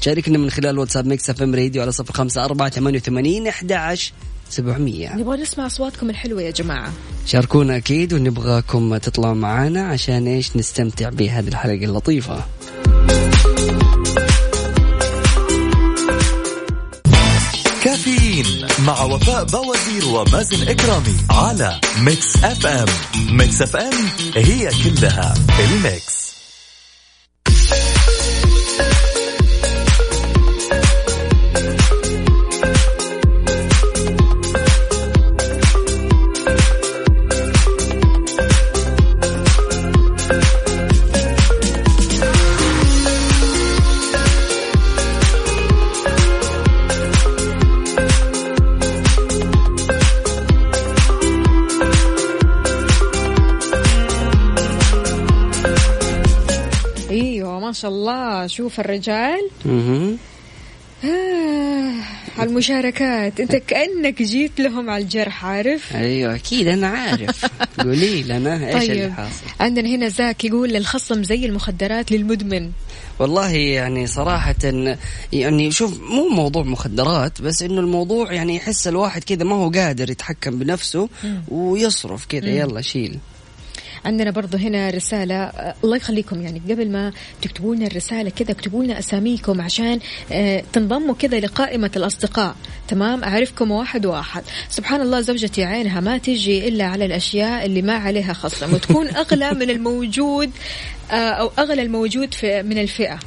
[0.00, 3.72] شاركنا من خلال واتساب Mix FM Radio على صفر خمسة أربعة ثمانية وثمانين أحد
[4.44, 5.16] عشر سبعمية.
[5.16, 6.92] نبغى نسمع أصواتكم الحلوة يا جماعة.
[7.26, 12.44] شاركونا أكيد ونبغاكم تطلعوا معنا عشان إيش؟ نستمتع بهذه الحلقة اللطيفة.
[17.84, 18.46] كافيين
[18.86, 22.88] مع وفاء بوازير ومازن إكرامي على Mix FM
[23.30, 23.92] ميكس اف ام
[24.34, 26.23] هي كلها الميكس.
[57.84, 58.46] شاء الله.
[58.46, 59.50] شوف الرجال.
[61.04, 61.92] آه
[62.38, 63.40] على المشاركات.
[63.40, 67.44] انت كأنك جيت لهم على الجرح عارف؟ أيوة أكيد أنا عارف.
[67.78, 69.12] قولي لنا اللي طيب.
[69.12, 72.70] حاصل؟ عندنا هنا زاك يقول الخصم زي المخدرات للمدمن.
[73.18, 74.54] والله يعني صراحة
[75.32, 80.10] يعني شوف مو موضوع مخدرات بس إنه الموضوع يعني يحس الواحد كذا ما هو قادر
[80.10, 81.08] يتحكم بنفسه
[81.48, 82.48] ويصرف كذا.
[82.48, 83.18] يلا شيل.
[84.04, 87.12] عندنا برضو هنا رسالة آه، الله يخليكم يعني قبل ما
[87.42, 89.98] تكتبوا لنا الرسالة كذا اكتبوا لنا أساميكم عشان
[90.32, 92.56] آه، تنضموا كذا لقائمة الأصدقاء.
[92.88, 94.42] تمام؟ أعرفكم واحد واحد.
[94.70, 99.50] سبحان الله زوجتي عينها ما تجي إلا على الأشياء اللي ما عليها خصم وتكون أغلى
[99.52, 100.50] من الموجود
[101.10, 103.18] آه، أو أغلى الموجود في من الفئة.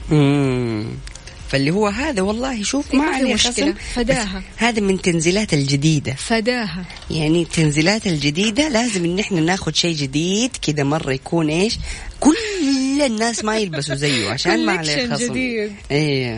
[1.50, 3.52] فاللي هو هذا والله شوف ما عليه مشكلة.
[3.54, 4.44] خصم فداها.
[4.58, 10.84] هذا من تنزيلات الجديدة فداها يعني التنزيلات الجديدة لازم إن إحنا ناخذ شيء جديد كذا
[10.84, 11.78] مرة يكون إيش
[12.20, 15.72] كل الناس ما يلبسوا زيه عشان ما عليه خصم جديد.
[15.92, 16.38] اي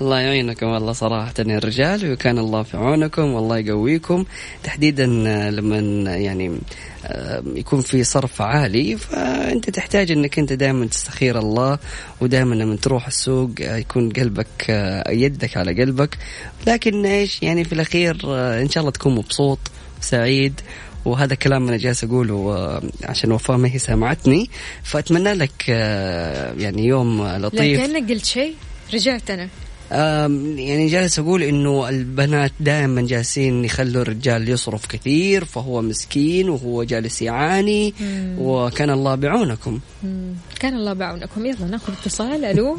[0.00, 4.24] الله يعينكم والله صراحة يا الرجال وكان الله في عونكم والله يقويكم.
[4.64, 5.06] تحديدا
[5.50, 5.78] لما
[6.16, 6.58] يعني
[7.04, 11.78] آه، يكون في صرف عالي فأنت تحتاج إنك أنت دائما تستخير الله
[12.20, 16.18] ودائما لما تروح السوق آه، يكون قلبك آه، يدك على قلبك.
[16.66, 19.58] لكن إيش يعني في الأخير آه، إن شاء الله تكون مبسوط
[20.00, 20.60] وسعيد
[21.04, 24.50] وهذا كلام أنا جالس أقوله آه، عشان وفاء ما هي سامعتني.
[24.82, 27.80] فأتمنى لك آه، يعني يوم لا لطيف.
[27.80, 28.54] كأنك قلت شيء
[28.94, 29.48] رجعت آم،
[29.90, 37.22] يعني جالس أقول إنه البنات دائما جالسين يخلوا الرجال يصرف كثير فهو مسكين وهو جالس
[37.22, 37.94] يعاني
[38.38, 39.80] وكان الله بعونكم.
[40.02, 40.34] مم.
[40.60, 41.46] كان الله بعونكم.
[41.46, 42.44] يلا ناخذ اتصال.
[42.44, 42.78] ألو.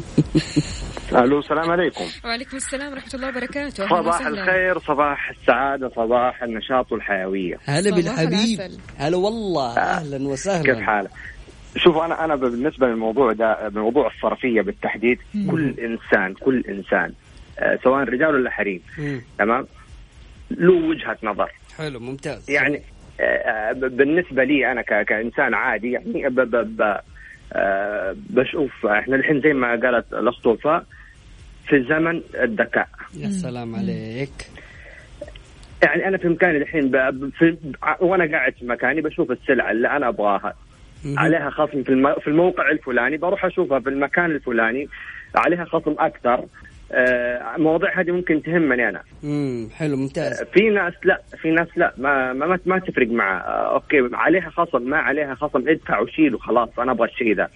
[1.12, 2.04] ألو السلام عليكم.
[2.24, 3.88] وعليكم السلام ورحمة الله وبركاته.
[3.88, 4.26] صباح.
[4.26, 8.60] الخير صباح السعادة صباح النشاط والحيوية هلا بالحبيب.
[8.96, 10.74] هلا والله أهلا وسهلا.
[10.74, 11.10] كيف حالك؟
[11.78, 15.18] شوف أنا أنا بالنسبة للموضوع ده موضوع الصرفية بالتحديد
[15.50, 17.12] كل انسان كل إنسان
[17.58, 19.20] آه، سواء رجال ولا حريم مم.
[19.38, 19.66] تمام؟
[20.50, 21.50] له وجهة نظر.
[21.78, 22.50] حلو ممتاز.
[22.50, 22.82] يعني
[23.20, 26.96] آه، آه، بالنسبة لي أنا ك- كإنسان عادي يعني ب ب ب
[27.52, 30.84] آه، بشوف إحنا الحين زي ما قالت الأخت وفاء
[31.68, 32.88] في زمن الذكاء.
[33.16, 34.30] يا سلام عليك.
[35.82, 36.96] يعني أنا في مكاني الحين ب...
[36.96, 37.56] ب- في...
[38.00, 40.54] وأنا قاعد في مكاني بشوف السلعه اللي أنا أبغاها.
[41.06, 42.14] عليها خصم في, الم...
[42.14, 43.16] في الموقع الفلاني.
[43.16, 44.88] بروح أشوفها في المكان الفلاني.
[45.34, 46.44] عليها خصم أكثر.
[46.92, 49.02] آه، مواضيع هذه ممكن تهمني أنا.
[49.24, 50.40] امم حلو ممتاز.
[50.40, 51.94] آه، في ناس لا في ناس لا.
[51.98, 56.68] ما ما, ما, تفرق مع آه، okay عليها خصم ما عليها خصم ادفع وشيل وخلاص
[56.78, 57.48] أنا أبغى الشيء ذا.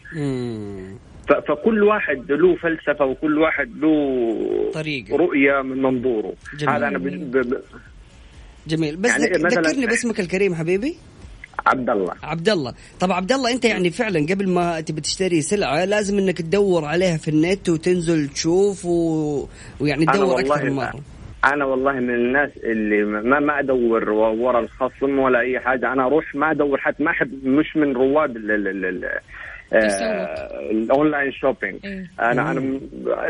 [1.48, 5.16] فكل واحد له فلسفة وكل واحد له طريقة.
[5.16, 6.33] رؤية من منظوره.
[6.59, 6.74] جميل.
[6.74, 7.02] هذا أنا ب...
[7.37, 7.57] ب...
[8.66, 8.96] جميل.
[8.96, 10.94] بس يعني ذك- مثلاً- ذكرني باسمك الكريم حبيبي.
[11.66, 15.85] عبد الله عبد الله طب عبد الله انت يعني فعلا قبل ما تبي تشتري سلعة
[15.85, 19.46] لازم انك تدور عليها في النت وتنزل تشوف و...
[19.81, 21.01] ويعني أنا تدور والله أكثر من مرة.
[21.44, 25.92] أنا والله من الناس اللي ما ما أدور ورا الخصم ولا أي حاجة.
[25.92, 29.05] أنا أروح ما أدور حتى ما أحب مش من رواد ال ال ال ال
[29.75, 31.80] آه، ال online shopping.
[31.85, 32.11] إيه.
[32.20, 32.81] أنا أنا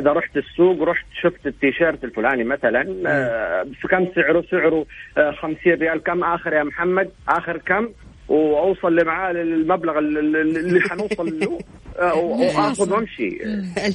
[0.00, 4.86] إذا رحت السوق رحت شفت التيشيرت الفلاني مثلا آه، كم سعره؟ سعره
[5.18, 6.02] آه، 50 ريال.
[6.02, 7.88] كم آخر يا محمد؟ آخر كم؟
[8.28, 11.58] وأوصل اللي معاه للمبلغ ال- ال- اللي حنوصل له.
[12.00, 13.28] آه، وآخذ وأمشي.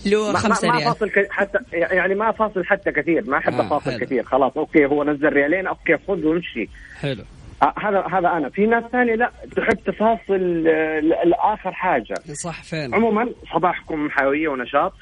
[0.06, 0.92] اللي هو ما, خمسة ما, ما ريال.
[0.94, 1.10] فاصل.
[1.30, 4.00] حتى يعني ما فاصل حتى كثير ما احب آه، افاصل حلو.
[4.00, 4.24] كثير.
[4.24, 6.70] خلاص okay هو نزل ريالين okay خذ وامشي.
[7.02, 7.24] حلو.
[7.64, 8.50] آه، هذا هذا أنا.
[8.50, 12.16] في ناس ثانية لا تحب تفاصل آه، لاخر حاجة.
[12.34, 12.96] صح فعلا.
[12.96, 14.94] عموما صباحكم حيوية ونشاط.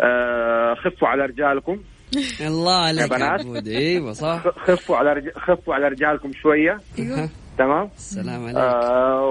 [0.00, 1.78] آه، خفوا على رجالكم.
[2.46, 3.66] الله عليك يا بنات.
[3.66, 4.48] إيوه صح.
[4.48, 5.28] خفوا على رج...
[5.36, 6.78] خفوا على رجالكم شوية.
[6.98, 7.28] أها.
[7.60, 8.56] تمام؟ السلام عليك.
[8.56, 9.22] آه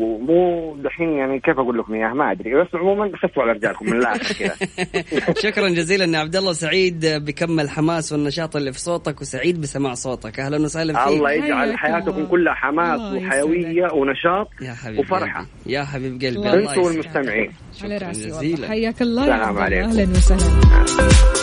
[0.00, 3.96] ومو دحين يعني كيف أقول لكم إياها؟ ما أدري بس عموما خفوا على رجالكم من
[3.96, 4.54] الآخر كذا.
[5.50, 6.52] شكرا جزيلا يا عبد الله.
[6.52, 10.40] سعيد بكم الحماس والنشاط اللي في صوتك وسعيد بسماع صوتك.
[10.40, 11.12] أهلا وسهلا فيك.
[11.16, 12.26] الله يجعل حياتكم.
[12.26, 15.40] كلها حماس وحيوية ونشاط يا حبيب وفرحة.
[15.40, 15.72] قلبي.
[15.74, 16.48] يا حبيب قلبي.
[16.48, 16.78] أنتم يسعدك.
[16.78, 17.52] والمستمعين.
[17.82, 19.62] على رأسي حياك الله يا السلام عبد الله.
[19.62, 19.88] عليكم.
[19.88, 21.41] أهلا وسهلا.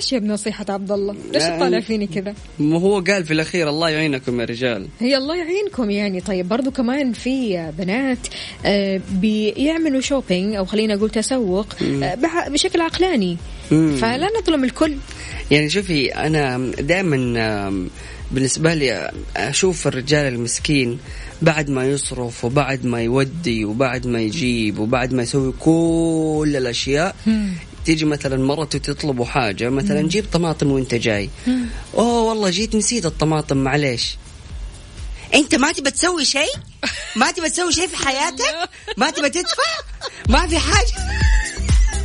[0.00, 3.90] ماشيه بنصيحه عبد الله ليش لا، تطالع فيني كذا؟ ما هو قال في الأخير الله
[3.90, 4.86] يعينكم يا رجال.
[5.00, 6.20] هي الله يعينكم يعني.
[6.20, 8.18] طيب برضو كمان في بنات
[8.64, 11.66] آه، بيعملوا شوبينج أو خلينا نقول تسوق
[12.02, 13.36] آه، بشكل عقلاني.
[13.70, 13.96] مم.
[13.96, 14.94] فلا نظلم الكل.
[15.50, 17.16] يعني شوفي أنا دائما
[18.30, 20.98] بالنسبة لي أشوف الرجال المسكين
[21.42, 27.16] بعد ما يصرف وبعد ما يودي وبعد ما يجيب وبعد ما يسوي كل الأشياء
[27.84, 31.30] تيجي مثلا مرته تطلبوا حاجة مثلا جيب طماطم وأنت جاي.
[31.94, 34.16] أوه والله جيت نسيت الطماطم معليش.
[35.34, 36.54] أنت ما تبى تسوي شيء؟
[37.16, 39.72] ما تبى تسوي شيء في حياتك؟ ما تبى تدفع؟
[40.28, 41.10] ما في حاجة؟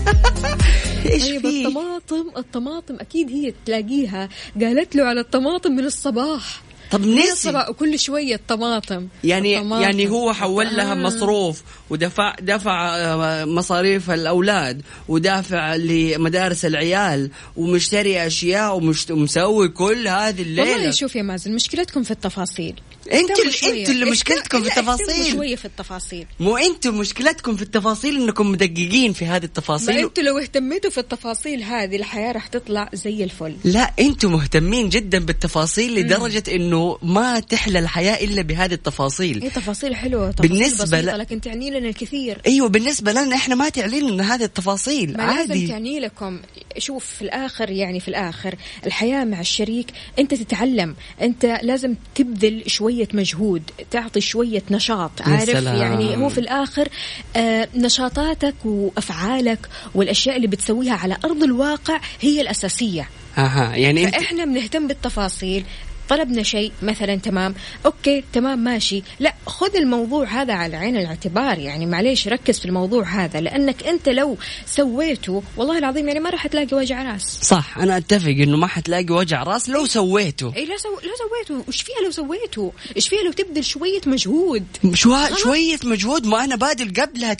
[1.06, 4.30] إيش طيب في الطماطم الطماطم أكيد هي تلاقيها.
[4.62, 6.65] قالت له على الطماطم من الصباح.
[6.92, 9.82] طب نسي وكل شوية الطماطم يعني الطماطم.
[9.82, 10.96] يعني هو حول لها آه.
[10.96, 19.12] مصروف ودفع دفع آه، مصاريف الأولاد ودافع لمدارس العيال ومشتري أشياء ومشت...
[19.12, 22.82] ومسوي كل هذه والله الليلة شوف يا مازن مشكلتكم في التفاصيل
[23.14, 23.46] إنتوا.
[23.46, 26.26] إنتوا اللي مشكلتكم في التفاصيل؟ شوية في التفاصيل.
[26.40, 31.64] مو إنتوا مشكلتكم في التفاصيل إنكم مدققين في هذه التفاصيل؟ إنتوا لو اهتميتوا في التفاصيل
[31.64, 33.56] هذه الحياة راح تطلع زي الفل.
[33.64, 39.44] لا أنتم مهتمين جدا بالتفاصيل لدرجة إنه ما تحلى الحياة إلا بهذه التفاصيل.
[39.44, 42.42] هي تفاصيل حلوة تفاصيل بالنسبة بسيطة ل- لكن تعني لنا الكثير.
[42.48, 45.68] أيوه بالنسبة لنا إحنا ما تعلن لنا هذه التفاصيل ما لازم عادي.
[45.68, 46.40] تعني لكم.
[46.78, 49.88] شوف في الآخر يعني في الآخر الحياة مع الشريك
[50.20, 50.96] أنت تتعلم.
[51.22, 55.76] أنت لازم تبذل شوية مجهود تعطي شوية نشاط عارف سلام.
[55.76, 56.88] يعني هو في الآخر
[57.36, 64.88] آه نشاطاتك وأفعالك والأشياء اللي بتسويها على أرض الواقع هي الأساسية أها يعني فإحنا بنهتم
[64.88, 65.64] بالتفاصيل
[66.10, 69.04] طلبنا شيء مثلا تمام okay تمام ماشي.
[69.20, 74.10] لا خذ الموضوع هذا على عين الاعتبار يعني معليش ركز في الموضوع هذا لأنك أنت
[74.10, 77.40] لو سويته والله العظيم يعني ما راح تلاقي وجع راس.
[77.42, 80.54] صح أنا أتفق إنه ما حتلاقي وجع راس لو سويته.
[80.56, 80.90] إي لا سو...
[80.90, 81.64] لا سويته.
[81.68, 86.56] وش فيها لو سويته؟ إيش فيها لو تبذل شوية مجهود؟ شوية شوية مجهود؟ ما أنا
[86.56, 87.40] باذل قبلها 90%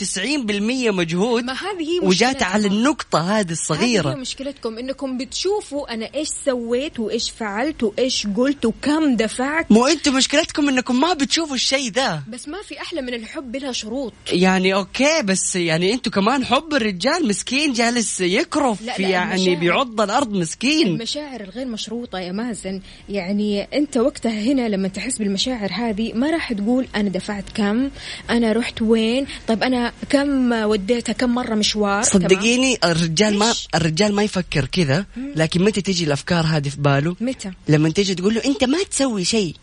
[0.94, 1.44] مجهود.
[1.44, 2.44] ما هذه هي وجات.
[2.44, 8.55] على النقطة هذه هذه هي مشكلتكم إنكم بتشوفوا أنا إيش سويت وإيش فعلت وإيش قلت
[8.64, 12.24] وكم دفعت؟ مو أنتم مشكلتكم أنكم ما بتشوفوا الشيء ذا.
[12.28, 14.14] بس ما في أحلى من الحب بلا شروط.
[14.32, 19.56] يعني okay بس يعني أنتم كمان حب الرجال مسكين جالس يكرف لا، لا، يعني.
[19.56, 20.88] بيعض الأرض مسكين.
[20.88, 22.82] المشاعر الغير مشروطة يا مازن.
[23.10, 27.90] يعني أنت وقتها هنا لما تحس بالمشاعر هذه ما راح تقول أنا دفعت كم
[28.30, 34.24] أنا رحت وين طيب أنا كم وديتها كم مرة مشوار؟ صدقيني الرجال ما؟ الرجال ما
[34.24, 38.64] يفكر كذا لكن متى تجي الأفكار هذه في باله؟ متى؟ لما تجي تقول له أنت
[38.64, 39.56] ما تسوي شيء.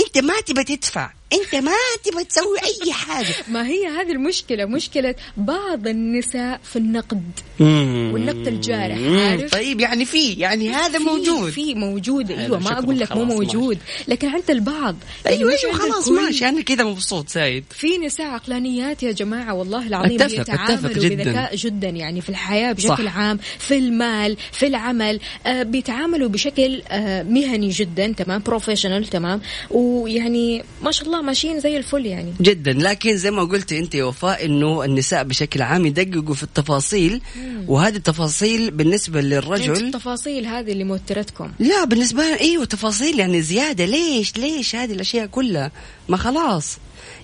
[0.00, 1.10] أنت ما تبى تدفع.
[1.32, 1.72] أنت ما
[2.04, 3.34] تبى تسوي أي حاجة.
[3.52, 7.22] ما هي هذه المشكلة؟ مشكلة بعض النساء في النقد
[7.60, 11.50] والنقد الجارح عارف؟ طيب يعني في يعني هذا موجود.
[11.50, 12.30] في موجود.
[12.30, 14.96] أيوه ما أقول لك مو موجود لكن عند البعض.
[15.24, 16.08] يعني أيوه أيوه خلاص.
[16.08, 16.48] ماشي.
[16.48, 17.64] أنا كذا مبسوط سعيد.
[17.70, 21.24] في نساء عقلانيات يا جماعة والله العظيم أتفق- بيتعاملوا أتفق جداً.
[21.24, 22.88] بذكاء جدا يعني في الحياة بشكل.
[22.88, 23.18] صح.
[23.18, 29.40] عام في المال في العمل آه بيتعاملوا بشكل آه مهني جدا تمام بروفيشنال تمام.
[29.70, 32.32] ويعني ما شاء الله ماشيين زي الفل يعني.
[32.40, 32.72] جدا.
[32.72, 37.20] لكن زي ما قلت أنت يا وفاء إنه النساء بشكل عام يدققوا في التفاصيل
[37.68, 41.52] وهذه التفاصيل بالنسبة للرجل التفاصيل هذه اللي موترتكم.
[41.58, 43.84] لا بالنسبة إيوه تفاصيل يعني زيادة.
[43.84, 45.70] ليش؟ ليش هذه الأشياء كلها؟
[46.08, 46.78] ما خلاص.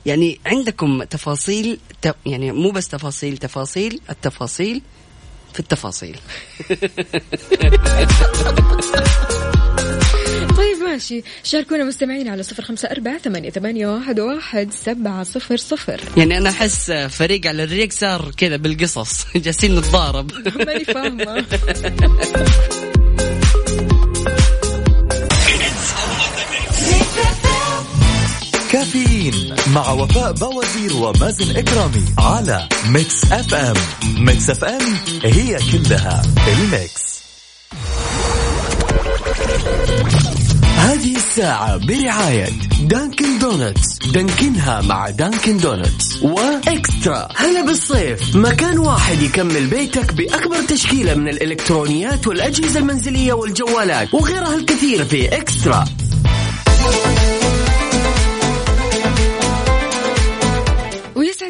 [0.06, 1.78] يعني عندكم تفاصيل.
[2.26, 4.82] يعني مو بس تفاصيل تفاصيل التفاصيل
[5.52, 6.18] في التفاصيل.
[10.56, 11.22] طيب ماشي.
[11.44, 16.00] شاركونا مستمعين على صفر خمسة أربعة ثمانية, ثمانية واحد, واحد سبعة صفر صفر.
[16.16, 19.26] يعني أنا أحس فريق على الريق صار كذا بالقصص.
[19.36, 20.32] جالسين نتضارب.
[20.66, 21.44] ماني فاهمة.
[28.72, 33.76] كافيين مع وفاء بوازير ومازن إكرامي على Mix FM
[34.18, 37.12] Mix FM هي كلها ال mix
[40.76, 42.48] هذه الساعة برعاية
[42.82, 43.98] Dunkin' Donuts.
[44.12, 46.22] Dunkin ها مع Dunkin' Donuts.
[46.22, 47.28] و eXtra.
[47.36, 48.36] هلا بالصيف.
[48.36, 55.84] مكان واحد يكمل بيتك بأكبر تشكيلة من الإلكترونيات والأجهزة المنزلية والجوالات وغيرها الكثير في eXtra.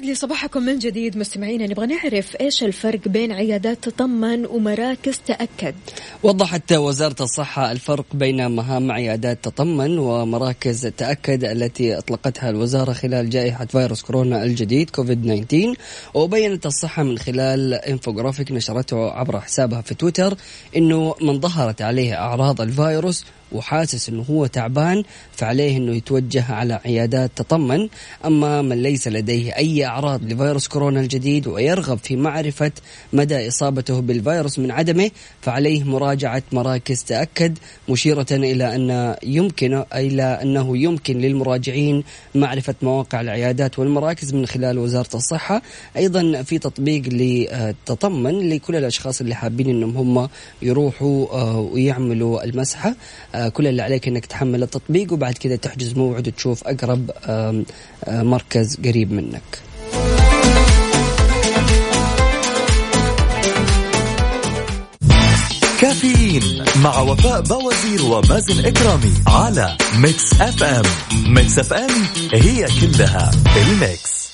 [0.02, 5.74] ويسعد لي صباحكم من جديد مستمعينا نبغى نعرف إيش الفرق بين عيادات تطمن ومراكز تأكد.
[6.22, 13.64] وضحت وزارة الصحة الفرق بين مهام عيادات تطمن ومراكز تأكد التي أطلقتها الوزارة خلال جائحة
[13.64, 15.74] فيروس كورونا الجديد كوفيد 19
[16.14, 20.36] وبينت الصحة من خلال إنفوجرافيك نشرته عبر حسابها في تويتر
[20.76, 27.30] أنه من ظهرت عليه أعراض الفيروس وحاسس إنه هو تعبان فعليه إنه يتوجه على عيادات
[27.36, 27.88] تطمن.
[28.24, 32.72] أما من ليس لديه أي أعراض لفيروس كورونا الجديد ويرغب في معرفة
[33.12, 40.78] مدى إصابته بالفيروس من عدمه فعليه مراجعة مراكز تأكد مشيرة إلى أن يمكن إلى أنه
[40.78, 45.62] يمكن للمراجعين معرفة مواقع العيادات والمراكز من خلال وزارة الصحة.
[45.96, 50.28] أيضا في تطبيق لتطمن لكل الأشخاص اللي حابين إنهم هم
[50.62, 52.94] يروحوا آه، ويعملوا المسحه
[53.34, 57.64] آه، كل اللي عليك إنك تحمل التطبيق وبعد كذا تحجز موعد وتشوف أقرب آه،
[58.08, 59.42] مركز قريب منك.
[65.80, 70.82] كافيين مع وفاء بوازير ومازن إكرامي على Mix FM.
[71.34, 71.90] Mix FM
[72.32, 74.32] هي كلها ال mix.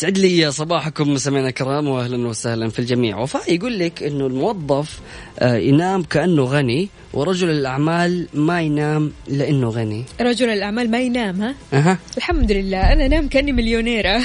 [0.00, 3.18] سعد لي صباحكم مستمعينا الكرام واهلا وسهلا في الجميع.
[3.18, 5.00] وفاء يقول لك إنه الموظف
[5.38, 10.04] آه، ينام كأنه غني ورجل الأعمال ما ينام لأنه غني.
[10.20, 11.98] رجل الأعمال ما ينام ها؟ أها.
[12.16, 14.22] الحمد لله أنا نام كأني مليونيرة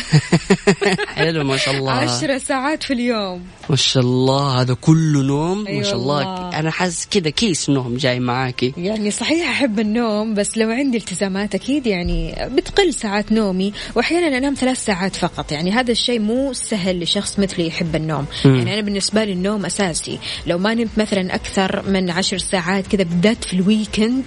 [1.16, 1.92] حلو ما شاء الله.
[1.92, 3.44] عشرة ساعات في اليوم.
[3.70, 6.60] ما شاء الله هذا كله نوم أي ما شاء الله والله.
[6.60, 11.56] أنا حاسس كذا كيس نوم جاي معاكي يعني صحيح أحب النوم بس لو عندي التزامات
[11.56, 17.00] أكيد يعني بتقل ساعات نومي وأحيانا أنام ثلاث ساعات فقط يعني هذا الشيء مو سهل
[17.04, 18.56] لشخص مثلي يحب النوم مم.
[18.56, 23.04] يعني أنا بالنسبة لي النوم أساسي لو ما نمت مثلا أكثر من عشر ساعات كذا
[23.04, 24.24] بالذات في ال weekend.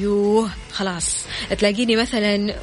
[0.00, 1.16] يوه خلاص.
[1.58, 2.54] تلاقيني مثلا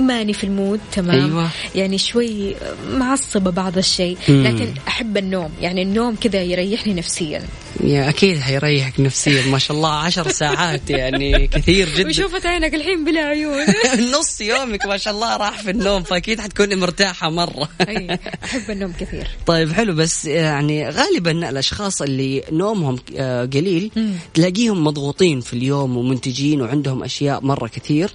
[0.00, 1.50] ماني في ال mood تمام؟ أيوة.
[1.74, 2.56] يعني شوي
[2.90, 4.16] معصبة بعض الشيء.
[4.28, 5.50] لكن أحب النوم.
[5.60, 7.42] يعني النوم كذا يريحني نفسيا.
[7.84, 9.46] يا أكيد حيريحك نفسيا.
[9.46, 12.08] ما شاء الله عشر ساعات يعني كثير جدا.
[12.08, 13.66] وشوفت عينك الحين بلا عيون.
[14.18, 17.68] نص يومك ما شاء الله راح في النوم فأكيد حتكوني مرتاحة مرة.
[17.88, 19.28] أي أحب النوم كثير.
[19.46, 19.94] طيب حلو.
[19.94, 23.90] بس يعني غالبا الأشخاص اللي نومهم آه، قليل.
[24.34, 28.10] تلاقيهم مضغوطين في اليوم ومنتجين وعندهم أشياء مرة كثير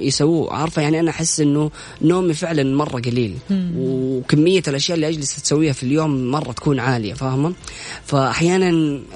[0.00, 0.54] يسووه.
[0.54, 1.70] عارفة يعني أنا أحس إنه
[2.02, 3.34] نومي فعلا مرة قليل.
[3.76, 7.52] وكمية الأشياء اللي أجلس أسويها في اليوم مرة تكون عالية فاهمة؟
[8.04, 8.68] فاحيانا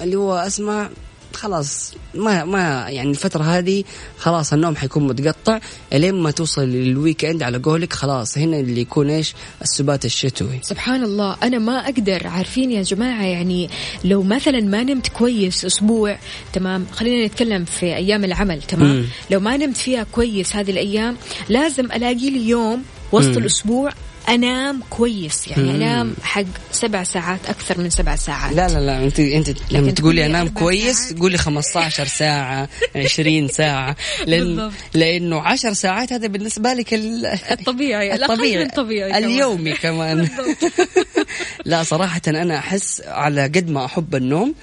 [0.03, 0.89] اللي هو أسمع
[1.35, 3.83] خلاص ما ما يعني الفترة هذه
[4.17, 5.59] خلاص النوم حيكون متقطع
[5.93, 10.59] لين ما توصل لل weekend على قولك خلاص هنا اللي يكون إيش؟ السبات الشتوي.
[10.61, 11.37] سبحان الله.
[11.43, 13.69] أنا ما أقدر عارفين يا جماعة يعني
[14.05, 16.17] لو مثلا ما نمت كويس أسبوع
[16.53, 19.05] تمام؟ خلينا نتكلم في أيام العمل تمام؟ مم.
[19.31, 21.17] لو ما نمت فيها كويس هذه الأيام
[21.49, 23.37] لازم ألاقي لي يوم وسط مم.
[23.37, 23.91] الأسبوع
[24.29, 28.53] أنام كويس يعني أنام حق سبع ساعات أكثر من سبع ساعات.
[28.55, 31.13] لا لا لا انت أنت لما تقولي أنام كويس.
[31.13, 33.95] قولي 15 ساعة 20 ساعة.
[34.27, 34.71] لأن بالضبط.
[34.93, 39.23] لأنه 10 ساعات هذا بالنسبة لك ال- الطبيعي الأقل من طبيعي كمان.
[39.23, 40.27] اليومي كمان.
[41.65, 44.53] لا صراحة أنا أحس على قد ما أحب النوم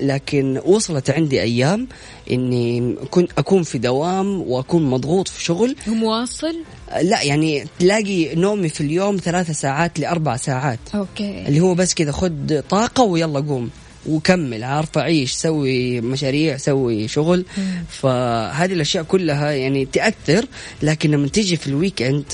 [0.00, 1.88] لكن وصلت عندي أيام
[2.30, 5.76] إني كنت أكون في دوام وأكون مضغوط في شغل.
[5.86, 6.56] مواصل
[7.02, 10.78] لا يعني تلاقي نومي في اليوم ثلاثة ساعات لأربع ساعات.
[10.94, 11.44] أوكي.
[11.48, 13.70] اللي هو بس كذا خد طاقة ويلا قوم.
[14.06, 17.44] وكمل عارفة عيش سوي مشاريع سوي شغل.
[17.88, 20.46] فهذه الأشياء كلها يعني تأثر
[20.82, 22.24] لكن لما تيجي في ال weekend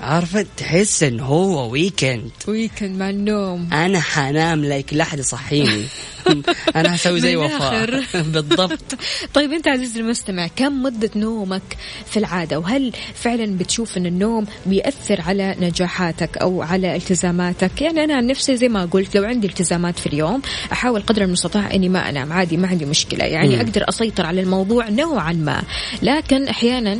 [0.00, 3.68] عارفة تحس إن هو weekend weekend مع النوم.
[3.72, 5.84] أنا حنام like لا أحد يصحيني
[6.76, 8.04] أنا هسوي زي وفاء.
[8.32, 8.94] بالضبط.
[9.34, 11.62] طيب أنت عزيزي المستمع كم مدة نومك
[12.10, 18.14] في العادة؟ وهل فعلا بتشوف إن النوم بيأثر على نجاحاتك أو على التزاماتك؟ يعني أنا
[18.14, 20.42] عن نفسي زي ما قلت لو عندي التزامات في اليوم
[20.72, 22.32] أحاول قدر المستطاع إني ما أنام.
[22.32, 23.24] عادي ما عندي مشكلة.
[23.24, 23.60] يعني مم.
[23.60, 25.62] أقدر أسيطر على الموضوع نوعا ما.
[26.02, 26.98] لكن أحيانا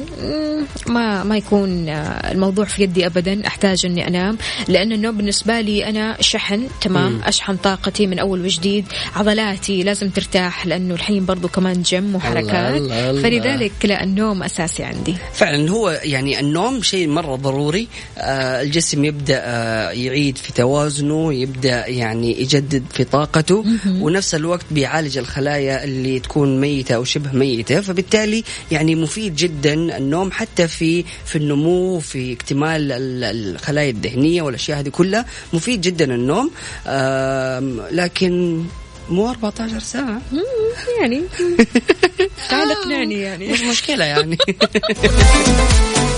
[0.86, 5.88] ما ما يكون آه، الموضوع في يدي ابدا أحتاج إني أنام لأن النوم بالنسبة لي
[5.88, 8.84] أنا شحن تمام؟ أشحن طاقتي من أول وجديد.
[9.16, 12.74] عضلاتي لازم ترتاح لأنه الحين برضو كمان جيم وحركات.
[12.74, 13.22] الله الله.
[13.22, 15.14] فلذلك لا النوم أساسي عندي.
[15.32, 17.88] فعلا هو يعني النوم شيء مرة ضروري.
[18.18, 23.64] آه الجسم يبدأ آه يعيد في توازنه يبدأ يعني يجدد في طاقته
[24.00, 27.80] ونفس الوقت بيعالج الخلايا اللي تكون ميتة أو شبه ميتة.
[27.80, 34.78] فبالتالي يعني مفيد جدا النوم حتى في في النمو في اكتمال ال- الخلايا الدهنية والأشياء
[34.78, 36.50] هذه كلها مفيد جدا النوم.
[37.90, 38.64] لكن
[39.10, 40.22] مو 14 ساعة.
[41.00, 41.22] يعني.
[42.50, 43.52] تعال اقنعني يعني.
[43.52, 44.38] مش مشكلة يعني.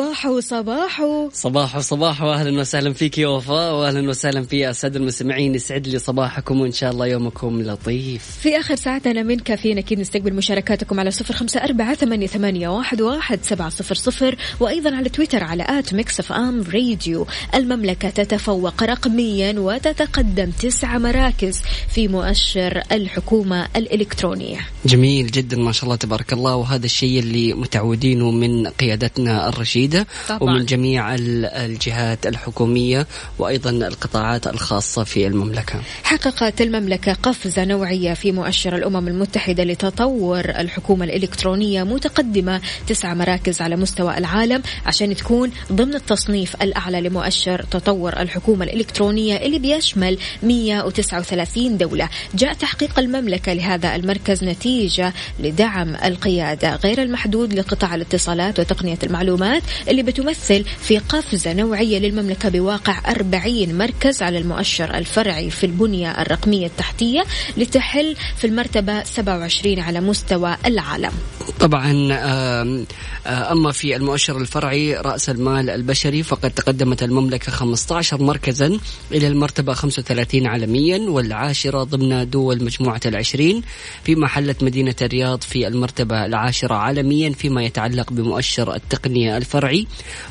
[0.00, 5.54] صباحو صباحو صباح وصباح واهلا وسهلا فيك يا وفاء واهلا وسهلا في الساده المستمعين.
[5.54, 8.22] يسعد لي صباحكم وإن شاء الله يومكم لطيف.
[8.42, 13.02] في آخر ساعتنا من كافيين أكيد نستقبل مشاركاتكم على صفر خمسة أربعة ثمانية, ثمانية واحد,
[13.02, 17.26] واحد سبعة صفر صفر وأيضا على تويتر على at Mix FM Radio.
[17.54, 21.62] المملكة تتفوق رقميا وتتقدم تسع مراكز
[21.94, 26.56] في مؤشر الحكومة الإلكترونية جميل جدا ما شاء الله تبارك الله.
[26.56, 29.48] وهذا الشيء اللي متعودينه من قيادتنا
[29.94, 30.42] الرشيدة طبعاً.
[30.54, 33.06] ومن جميع ال- الجهات الحكومية
[33.38, 41.04] وأيضا القطاعات الخاصة في المملكة حققت المملكة قفزة نوعية في مؤشر الأمم المتحدة لتطور الحكومة
[41.04, 48.64] الإلكترونية متقدمة تسع مراكز على مستوى العالم عشان تكون ضمن التصنيف الأعلى لمؤشر تطور الحكومة
[48.64, 57.54] الإلكترونية اللي بيشمل 139 دولة جاء تحقيق المملكة لهذا المركز نتيجة لدعم القيادة غير المحدود
[57.54, 64.94] لقطاع الاتصالات وتقنية المعلومات اللي بتمثل في قفزة نوعية للمملكة بواقع 40 مركز على المؤشر
[64.94, 67.24] الفرعي في البنية الرقمية التحتية
[67.56, 71.12] لتحل في المرتبة 27 على مستوى العالم.
[71.60, 72.86] طبعا آه،
[73.26, 78.78] أما في المؤشر الفرعي رأس المال البشري فقد تقدمت المملكة 15 مركزا
[79.12, 83.62] إلى المرتبة 35 عالميا والعاشرة ضمن دول مجموعة العشرين
[84.04, 89.86] فيما حلت مدينة الرياض في المرتبة العاشرة عالميا فيما يتعلق بمؤشر التقنية الفنية الفرعي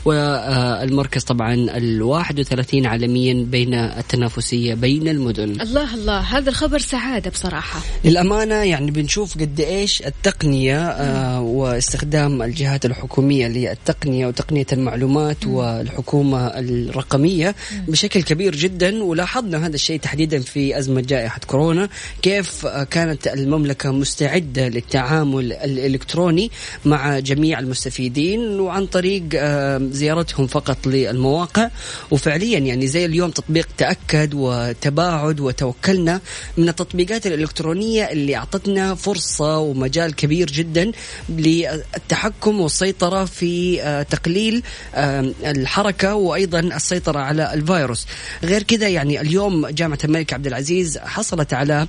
[0.06, 5.62] والمركز طبعا ال 31 عالميا بين التنافسية بين المدن.
[5.62, 7.80] الله الله هذا الخبر سعادة بصراحة.
[8.06, 17.56] للأمانة يعني بنشوف قد إيش التقنية آه واستخدام الجهات الحكومية للتقنية وتقنية المعلومات والحكومة الرقمية
[17.88, 19.04] بشكل كبير جدا.
[19.04, 21.90] ولاحظنا هذا الشيء تحديدا في أزمة جائحة كورونا
[22.22, 26.52] كيف آه، كانت المملكة مستعدة للتعامل الإلكتروني
[26.86, 31.70] مع جميع المستفيدين وعن طريق آه، زيارتهم فقط للمواقع.
[32.12, 36.22] وفعليا يعني زي اليوم تطبيق تأكد وتباعد وتوكلنا
[36.58, 40.92] من التطبيقات الإلكترونية اللي أعطتنا فرصة ومجال كبير جدا
[41.30, 44.64] للتحكم والسيطرة في آه، تقليل
[44.96, 48.08] آه، الحركة وأيضا السيطرة على الفيروس.
[48.44, 51.88] غير كذا يعني اليوم جامعة الملك عبد العزيز حصلت على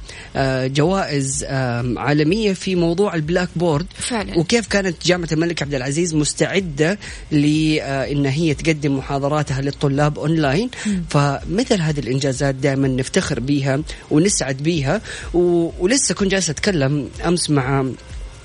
[0.67, 1.45] جوائز
[1.97, 3.87] عالمية في موضوع ال Blackboard.
[3.99, 4.39] فعلا.
[4.39, 6.99] وكيف كانت جامعة الملك عبد العزيز مستعدة
[7.31, 10.71] لأن هي تقدم محاضراتها للطلاب أونلاين.
[11.11, 15.01] فمثل هذه الإنجازات دائما نفتخر بها ونسعد بها
[15.35, 17.87] ولسه كنت جالس أتكلم أمس مع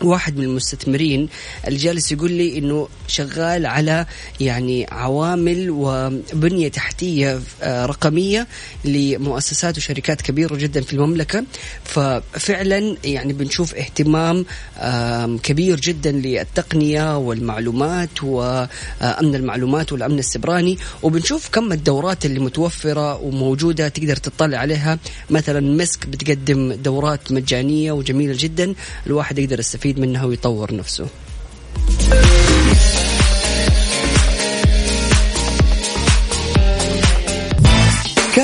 [0.01, 1.29] واحد من المستثمرين.
[1.67, 4.05] اللي جالس يقول لي إنه شغال على
[4.39, 8.47] يعني عوامل وبنية تحتية آه، رقمية
[8.85, 11.43] لمؤسسات وشركات كبيرة جدا في المملكة.
[11.83, 14.45] ففعلا يعني بنشوف اهتمام
[15.43, 20.77] كبير جدا للتقنية والمعلومات وأمن المعلومات والأمن السبراني.
[21.03, 24.99] وبنشوف كم الدورات اللي متوفرة وموجودة تقدر تطلع عليها.
[25.29, 28.73] مثلا مسك بتقدم دورات مجانية وجميلة جدا.
[29.07, 31.07] الواحد يقدر يستفيد منها ويطور نفسه.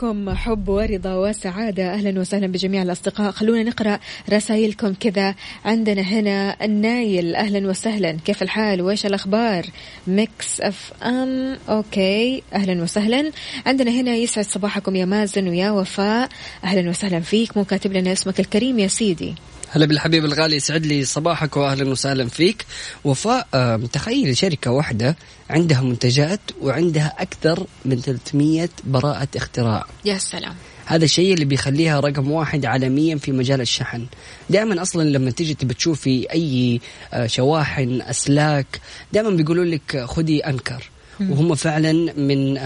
[0.00, 1.94] صباحكم حب ورضا وسعادة.
[1.94, 3.30] أهلا وسهلا بجميع الأصدقاء.
[3.30, 3.98] خلونا نقرأ
[4.30, 5.34] رسائلكم كذا.
[5.64, 7.34] عندنا هنا النايل.
[7.34, 8.16] أهلا وسهلا.
[8.24, 9.66] كيف الحال؟ وإيش الأخبار؟
[10.06, 11.56] Mix FM.
[11.68, 12.42] Okay.
[12.52, 13.30] أهلا وسهلا.
[13.66, 16.28] عندنا هنا يسعد صباحكم يا مازن ويا وفاء.
[16.64, 17.56] أهلا وسهلا فيك.
[17.56, 19.34] مو كاتب لنا اسمك الكريم يا سيدي.
[19.72, 22.66] هلا بالحبيب الغالي يسعد لي صباحك واهلا وسهلا فيك.
[23.04, 23.46] وفاء
[23.92, 25.16] تخيل شركة واحدة
[25.50, 29.86] عندها منتجات وعندها أكثر من 300 براءة اختراع.
[30.04, 30.54] يا سلام.
[30.86, 34.06] هذا الشيء اللي بيخليها رقم واحد عالميا في مجال الشحن.
[34.50, 36.80] دائما أصلا لما تيجي تبي تشوفي أي
[37.12, 38.80] آه، شواحن أسلاك
[39.12, 40.90] دائما بيقولوا لك خذي أنكر.
[41.20, 42.56] وهم فعلا من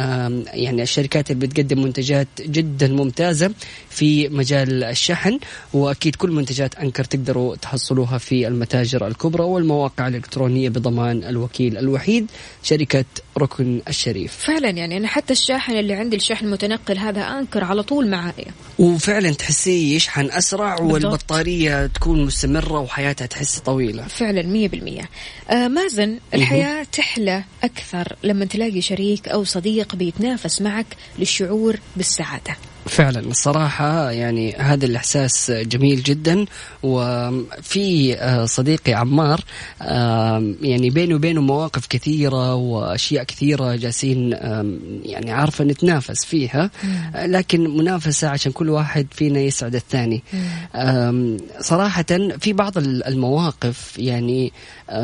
[0.54, 3.50] يعني الشركات اللي بتقدم منتجات جدا ممتازة.
[3.94, 5.38] في مجال الشحن
[5.72, 12.30] وأكيد كل منتجات أنكر تقدروا تحصلوها في المتاجر الكبرى والمواقع الإلكترونية بضمان الوكيل الوحيد
[12.62, 13.04] شركة
[13.38, 14.36] ركن الشريف.
[14.36, 18.46] فعلا يعني أنا حتى الشاحن اللي عندي الشحن المتنقل هذا أنكر على طول معايا
[18.78, 21.04] وفعلا تحسيه يشحن أسرع بالضبط.
[21.04, 24.02] والبطارية تكون مستمرة وحياتها تحس طويلة.
[24.02, 25.10] فعلا مية بالمية.
[25.50, 30.86] آه مازن الحياة تحلى أكثر لما تلاقي شريك أو صديق بيتنافس معك
[31.18, 32.56] للشعور بالسعادة.
[32.86, 33.20] فعلا.
[33.20, 36.44] الصراحة يعني هذا الإحساس جميل جدا.
[36.82, 39.40] وفي آه، صديقي عمار
[40.60, 44.30] يعني بيني وبينه مواقف كثيرة وأشياء كثيرة جالسين
[45.04, 46.70] يعني عارفة نتنافس فيها.
[47.14, 50.22] لكن منافسة عشان كل واحد فينا يسعد الثاني.
[51.60, 52.04] صراحة
[52.40, 54.52] في بعض المواقف يعني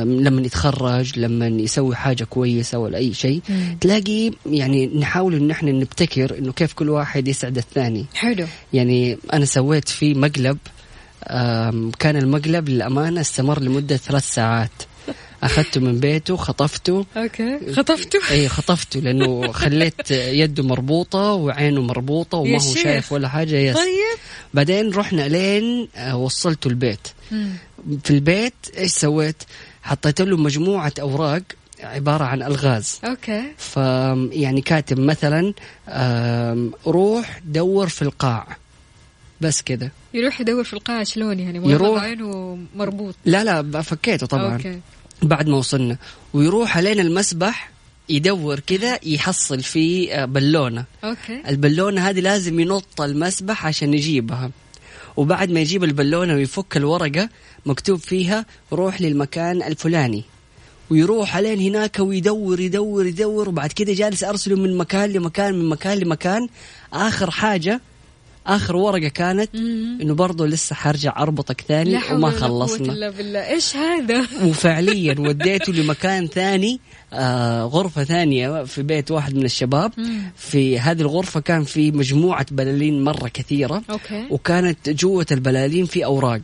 [0.04, 3.40] لما يتخرج لما يسوي حاجة كويسة ولا أي شيء
[3.80, 7.69] تلاقي يعني نحاول إن إحنا نبتكر إنه كيف كل واحد يسعد الثاني.
[8.14, 8.46] حلو.
[8.72, 10.58] يعني أنا سويت فيه مقلب
[11.98, 14.70] كان المقلب للأمانة استمر لمدة ثلاث ساعات.
[15.42, 17.06] أخذته من بيته خطفته.
[17.16, 17.72] Okay.
[17.72, 23.56] خطفته؟ اي خطفته لأنه خليت يده مربوطة وعينه مربوطة وما هو شايف ولا حاجة.
[23.56, 23.76] Yes.
[23.76, 24.18] طيب.
[24.54, 27.08] بعدين رحنا لين آه، وصلته البيت.
[28.04, 29.42] في البيت إيش سويت؟
[29.82, 31.42] حطيت له مجموعة أوراق.
[31.82, 33.00] عبارة عن ألغاز.
[33.04, 33.42] Okay.
[33.56, 33.76] ف
[34.32, 35.54] يعني كاتب مثلا
[36.86, 38.56] روح دور في القاع.
[39.40, 43.14] بس كذا يروح يدور في القاع شلون يعني؟ يروح عينه مربوط.
[43.24, 44.52] لا لا فكيته طبعا.
[44.52, 44.80] Okay.
[45.22, 45.96] بعد ما وصلنا.
[46.34, 47.70] ويروح علينا المسبح
[48.08, 51.42] يدور كذا يحصل في آه، بالونه okay.
[51.48, 54.50] البالونة هذه لازم ينط المسبح عشان يجيبها.
[55.16, 57.28] وبعد ما يجيب البالونة ويفك الورقة
[57.66, 60.24] مكتوب فيها روح للمكان الفلاني.
[60.90, 65.98] ويروح علين هناك ويدور يدور يدور وبعد كده جالس أرسله من مكان لمكان من مكان
[65.98, 66.48] لمكان.
[66.92, 67.80] آخر حاجة
[68.46, 69.54] آخر ورقة كانت
[70.02, 72.92] إنه برضه لسه حرجع أربطك ثاني لا وما خلصنا.
[72.92, 73.48] إلا بالله.
[73.48, 76.80] إيش هذا؟ وفعليا وديته لمكان ثاني.
[77.64, 79.92] غرفة ثانية في بيت واحد من الشباب.
[80.36, 83.82] في هذه الغرفة كان في مجموعة بلالين مرة كثيرة.
[83.90, 84.26] أوكي.
[84.30, 86.40] وكانت جوة البلالين في أوراق.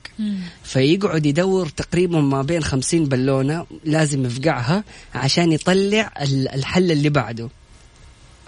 [0.65, 7.49] فيقعد يدور تقريبا ما بين خمسين بالونة لازم يفقعها عشان يطلع ال- الحل اللي بعده.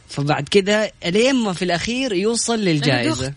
[0.08, 3.32] فبعد كده لين ما في الأخير يوصل للجائزة.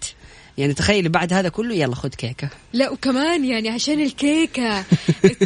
[0.61, 2.49] يعني تخيل بعد هذا كله يلا خذ كيكة.
[2.73, 4.83] لا وكمان يعني عشان الكيكة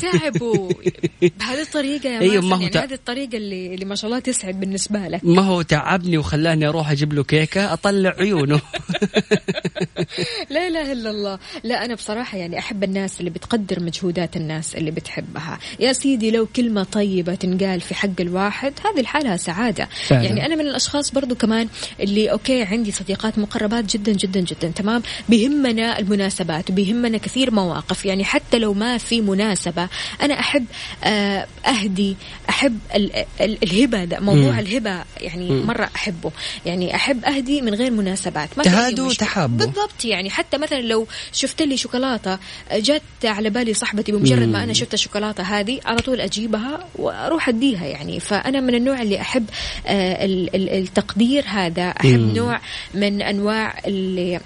[0.01, 0.69] تعبوا
[1.39, 4.19] بهذه الطريقة يا أيوة، ما هو يعني تع- هذه الطريقة اللي, اللي ما شاء الله
[4.19, 5.25] تسعد بالنسبة لك.
[5.25, 8.61] ما هو تعبني وخلاني أروح أجيب له كيكة؟ أطلع عيونه.
[10.49, 11.39] لا إله إلا الله.
[11.63, 15.59] لا أنا بصراحة يعني أحب الناس اللي بتقدر مجهودات الناس اللي بتحبها.
[15.79, 19.87] يا سيدي لو كلمة طيبة تنقال في حق الواحد هذه لحالها سعادة.
[20.07, 20.23] فعلا.
[20.23, 21.67] يعني أنا من الأشخاص برضو كمان
[21.99, 28.23] اللي أوكي عندي صديقات مقربات جدا جدا جدا تمام؟ بيهمنا المناسبات وبيهمنا كثير مواقف يعني
[28.25, 29.87] حتى لو ما في مناسبة
[30.21, 30.65] أنا أحب
[31.03, 32.15] آه، أهدي
[32.49, 34.59] أحب ال- ال- الهبة ده موضوع مم.
[34.59, 36.31] الهبة يعني مرة أحبه
[36.65, 39.27] يعني أحب أهدي من غير مناسبات ما تهادوا مشكلة.
[39.27, 39.57] وتحابوا.
[39.57, 42.37] بالضبط يعني حتى مثلا لو شفت لي شوكولاتة
[42.73, 47.85] جت على بالي صاحبتي بمجرد ما أنا شفت الشوكولاتة هذه على طول أجيبها وأروح أديها
[47.85, 49.45] يعني فأنا من النوع اللي أحب
[49.87, 52.35] آه، ال- ال- التقدير هذا أحب مم.
[52.35, 52.59] نوع
[52.93, 54.39] من أنواع ال-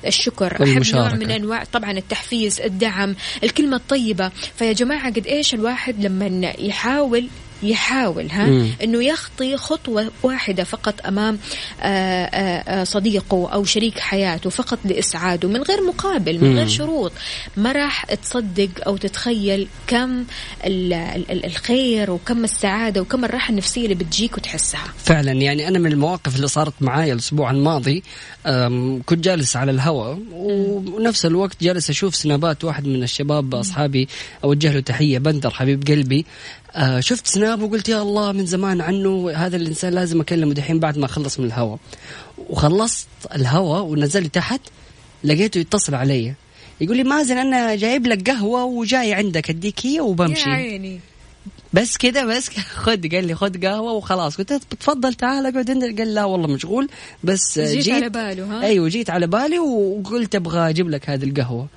[0.45, 1.07] الشكر والمشاركة.
[1.07, 7.27] نوع من أنواع طبعا التحفيز الدعم الكلمة الطيبة فيا جماعة قد إيش الواحد لما يحاول
[7.63, 8.67] يحاول ها مم.
[8.83, 11.39] إنه يخطي خطوة واحدة فقط أمام
[11.81, 11.85] آه،
[12.25, 16.67] آه، آه، صديقه أو شريك حياته فقط لإسعاده من غير مقابل من غير.
[16.67, 17.11] شروط
[17.57, 20.23] ما راح تصدق أو تتخيل كم
[20.65, 25.91] ال- ال- الخير وكم السعادة وكم الراحة النفسية اللي بتجيك وتحسها فعلا يعني أنا من
[25.91, 28.03] المواقف اللي صارت معايا الأسبوع الماضي
[29.05, 34.07] كنت جالس على الهواء ونفس الوقت جالس أشوف سنابات واحد من الشباب أصحابي
[34.43, 36.25] أوجه له تحية بندر حبيب قلبي
[36.75, 40.97] آه، شفت سناب وقلت يا الله من زمان عنه هذا الإنسان لازم أكلمه دحين بعد
[40.97, 41.79] ما اخلص من الهواء
[42.49, 44.61] وخلصت الهواء ونزلت تحت
[45.23, 46.33] لقيته يتصل علي.
[46.81, 50.49] يقول لي مازن أنا جايب لك قهوة وجاي عندك أديك هي وبمشي.
[50.49, 50.99] يا عيني.
[51.73, 52.49] بس كده بس
[52.83, 54.37] خد قال لي خد قهوة وخلاص.
[54.37, 55.97] قلت له تفضل تعال اقعد عندك.
[55.97, 56.89] قال لا والله مشغول
[57.23, 61.67] بس جيت على باله، ها؟ أيوه جيت على بالي وقلت أبغى أجيب لك هذه القهوة.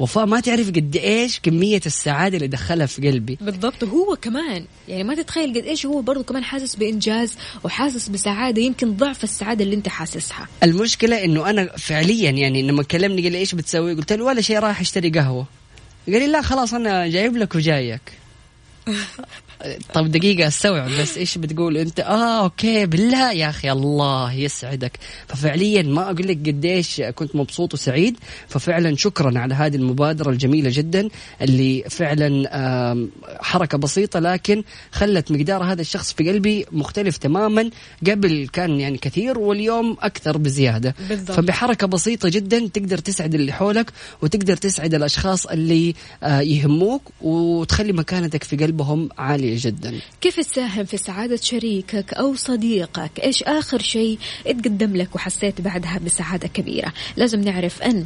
[0.00, 3.38] وفاء ما تعرف قد إيش كمية السعادة اللي دخلها في قلبي.
[3.40, 3.84] بالضبط.
[3.84, 7.34] هو كمان يعني ما تتخيل قد إيش هو برضه كمان حاسس بإنجاز
[7.64, 10.48] وحاسس بسعادة يمكن ضعف السعادة اللي أنت حاسسها.
[10.62, 14.58] المشكلة إنه أنا فعليا يعني لما كلمني قال لي إيش بتسوي قلت له ولا شيء
[14.58, 15.46] رايح أشتري قهوة.
[16.06, 18.00] قال لي لا خلاص أنا جايب لك وجايك.
[19.94, 24.92] طب دقيقة استوعب بس إيش بتقول أنت؟ آه أوكي بالله يا أخي الله يسعدك.
[25.28, 28.16] ففعليا ما أقول لك قديش كنت مبسوط وسعيد.
[28.48, 31.08] ففعلا شكرا على هذه المبادرة الجميلة جدا
[31.42, 33.06] اللي فعلا
[33.40, 37.70] حركة بسيطة لكن خلت مقدار هذا الشخص في قلبي مختلف تماما
[38.06, 40.94] قبل كان يعني كثير واليوم أكثر بزيادة.
[41.08, 41.36] بالضبط.
[41.36, 43.92] فبحركة بسيطة جدا تقدر تسعد اللي حولك
[44.22, 49.45] وتقدر تسعد الأشخاص اللي آه، يهموك وتخلي مكانتك في قلبهم عالية.
[49.54, 50.00] جدا.
[50.20, 56.48] كيف تساهم في سعادة شريكك أو صديقك؟ إيش آخر شيء اتقدم لك وحسيت بعدها بسعادة
[56.48, 58.04] كبيرة؟ لازم نعرف أن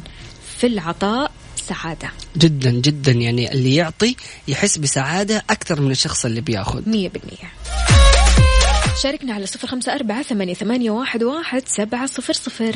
[0.57, 2.09] في العطاء سعادة.
[2.37, 3.11] جدا جدا.
[3.11, 4.15] يعني اللي يعطي
[4.47, 6.89] يحس بسعادة أكثر من الشخص اللي بياخذ.
[6.89, 7.51] مية بالمية.
[9.03, 12.75] شاركنا على صفر خمسة أربعة ثمانية, ثمانية واحد, واحد سبعة صفر صفر.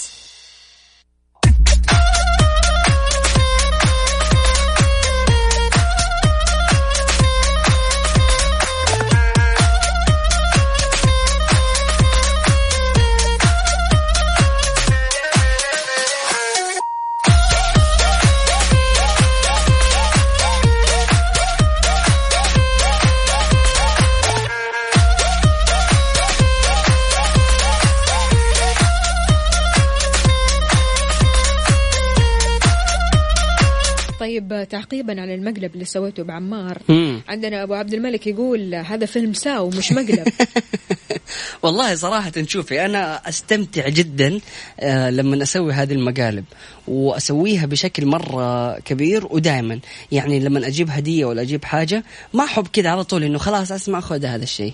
[34.51, 36.77] طيب تعقيبا على المقلب اللي سويته بعمار.
[36.89, 37.21] مم.
[37.27, 40.27] عندنا أبو عبد الملك يقول هذا فيلم ساو مش مقلب.
[41.63, 44.39] والله صراحة شوفي أنا أستمتع جدا
[44.79, 46.45] آه، لما أسوي هذه المقالب
[46.87, 49.79] وأسويها بشكل مرة كبير ودائما
[50.11, 53.99] يعني لما أجيب هدية ولا أجيب حاجة ما أحب كذا على طول إنه خلاص أسمع
[53.99, 54.73] خذ هذا الشيء.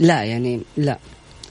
[0.00, 0.98] لا يعني لا.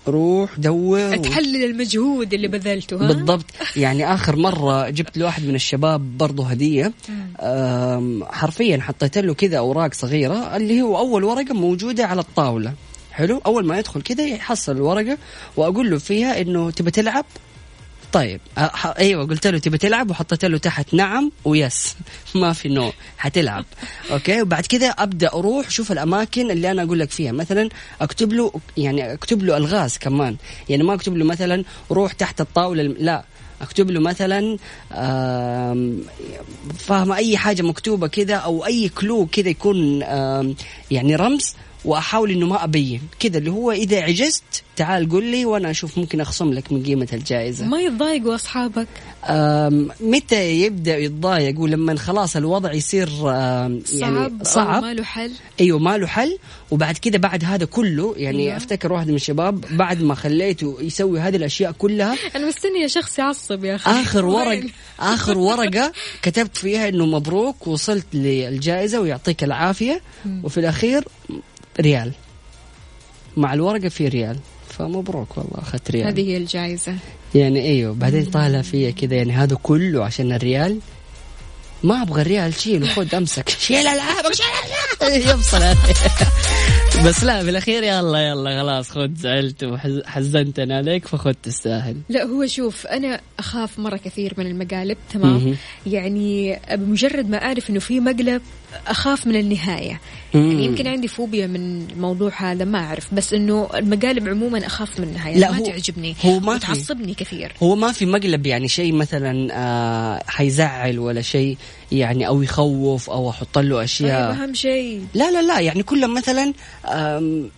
[0.08, 3.45] روح دور تحلل المجهود اللي بذلته ها؟ بالضبط.
[3.76, 6.93] يعني آخر مرة جبت لواحد من الشباب برضه هدية.
[7.39, 12.74] آم، حرفيا حطيت له كذا أوراق صغيرة اللي هو أول ورقة موجودة على الطاولة.
[13.12, 15.18] حلو؟ أول ما يدخل كذا يحصل الورقة
[15.58, 17.26] وأقول له فيها إنه تبى تلعب؟
[18.16, 18.41] طيب
[18.99, 21.96] أيوه قلت له تبي تلعب؟ وحطيت له تحت نعم و yes.
[22.36, 23.66] ما في no حتلعب.
[24.12, 27.32] Okay؟ وبعد كذا أبدأ أروح شوف الأماكن اللي أنا أقول لك فيها.
[27.32, 27.70] مثلا
[28.01, 30.36] أكتب له يعني أكتب له ألغاز كمان.
[30.70, 33.26] يعني ما أكتب له مثلا روح تحت الطاولة لا.
[33.61, 34.57] أكتب له مثلا
[36.80, 40.01] فاهمه أي حاجة مكتوبة كذا أو أي كلو كذا يكون
[40.91, 41.55] يعني رمز
[41.86, 43.02] وأحاول إنه ما أبين.
[43.20, 47.08] كذا اللي هو إذا عجزت تعال قل لي وأنا أشوف ممكن أخصم لك من قيمة
[47.14, 47.66] الجائزة.
[47.66, 48.88] ما يتضايقوا اصحابك
[50.02, 54.84] متى يبدأ يتضايق؟ ولما خلاص الوضع يصير يعني صعب صعب.
[54.84, 55.32] ما له حل؟
[55.62, 56.38] أيوه ما له حل.
[56.72, 58.48] وبعد كده بعد هذا كله يعني أيوة.
[58.50, 58.58] أيوة.
[58.58, 63.66] أفتكر واحد من الشباب بعد ما خليته يسوي هذه الأشياء كلها أنا مستنيه شخص يعصب
[63.66, 63.92] يا أخي.
[63.92, 64.64] آخر ورق؟
[65.00, 70.02] آخر ورقة كتبت فيها إنه مبروك وصلت للجائزة ويعطيك العافية.
[70.44, 71.04] وفي الأخير
[71.80, 72.12] ريال.
[73.38, 74.38] مع الورقة في ريال.
[74.70, 76.08] فمبروك والله اخذت ريال.
[76.08, 76.96] هذه هي الجائزة.
[77.36, 80.80] يعني أيوه بعدين طالع فيا كذا يعني هذا كله عشان الريال.
[81.84, 83.50] ما أبغى الريال شيله خذ أمسك.
[83.68, 85.60] شيل العابك شيل يفصل.
[87.06, 91.98] بس لا بالأخير يلا يلا خلاص خذ زعلت وحزنتني عليك فخذ تستاهل.
[92.10, 95.56] لا هو شوف أنا أخاف مرة كثير من المقالب تمام.
[95.88, 98.42] يعني بمجرد ما أعرف إنه في مقلب
[98.88, 100.00] أخاف من النهاية.
[100.34, 100.52] مم.
[100.52, 105.08] يعني يمكن عندي فوبيا من الموضوع هذا ما أعرف بس إنه المقالب عموما أخاف من
[105.08, 106.72] النهاية لا، ما هو- تعجبني هو ما في.
[106.72, 107.52] وتعصبني كثير.
[107.64, 111.58] هو ما في مقلب يعني شيء مثلا آه حيزعل ولا شيء
[111.92, 115.06] يعني أو يخوف أو أحط له طيب اشياء أهم شيء.
[115.14, 116.54] لا لا لا يعني كلهم مثلا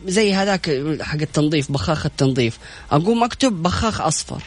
[0.07, 2.57] زي هذاك حق التنظيف بخاخ التنظيف.
[2.91, 4.41] أقوم أكتب بخاخ أصفر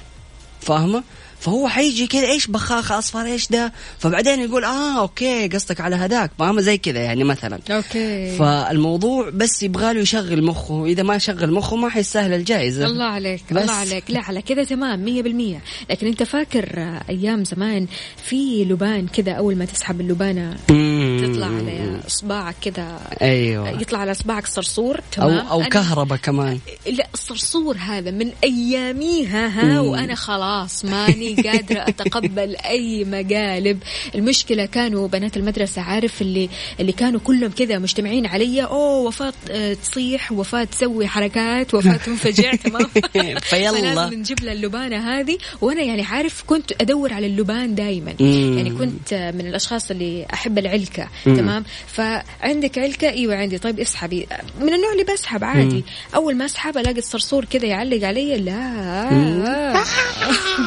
[0.61, 1.03] فاهمة؟
[1.41, 6.30] فهو حيجي كذا إيش بخاخ أصفر إيش ده؟ فبعدين يقول آه okay قصدك على هذاك
[6.38, 7.61] فاهمه زي كذا يعني مثلا.
[7.70, 8.36] Okay.
[8.36, 10.86] فالموضوع بس يبغى له يشغل مخه.
[10.86, 12.86] إذا ما شغل مخه ما حيستاهل الجائزة.
[12.86, 13.62] الله عليك بس.
[13.62, 14.05] الله عليك.
[14.09, 15.61] لا على كذا تمام مية بالمية.
[15.91, 17.86] لكن أنت فاكر أيام زمان
[18.24, 21.09] في لبان كذا أول ما تسحب اللبانة؟ مم.
[21.27, 23.71] تطلع على اصبعك كذا أيوه.
[23.81, 26.59] يطلع على اصبعك صرصور تمام؟ أو أنا- كهرباء كمان.
[26.91, 33.79] لا الصرصور هذا من أياميها ها وأنا خلاص ماني قادرة أتقبل أي مقالب.
[34.14, 36.49] المشكلة كانوا بنات المدرسة عارف اللي
[36.81, 42.55] اللي كانوا كلهم كذا مجتمعين علي أوه وفاة آه، تصيح وفاة تسوي حركات وفاة تنفجع
[42.55, 42.87] تمام؟
[43.51, 44.11] فيلا.
[44.11, 45.39] نجيب لها اللبانة هذه.
[45.61, 48.14] وأنا يعني عارف كنت أدور على اللبان دائما.
[48.21, 51.09] يعني كنت آه، من الأشخاص اللي أحب العلكة.
[51.24, 53.58] تمام؟ فعندك علكة؟ إيوه عندي.
[53.58, 54.26] طيب اسحبي.
[54.61, 55.84] من النوع اللي بسحب عادي.
[56.14, 58.36] أول ما أسحب ألاقي الصرصور كذا يعلق علي.
[58.36, 59.11] لا.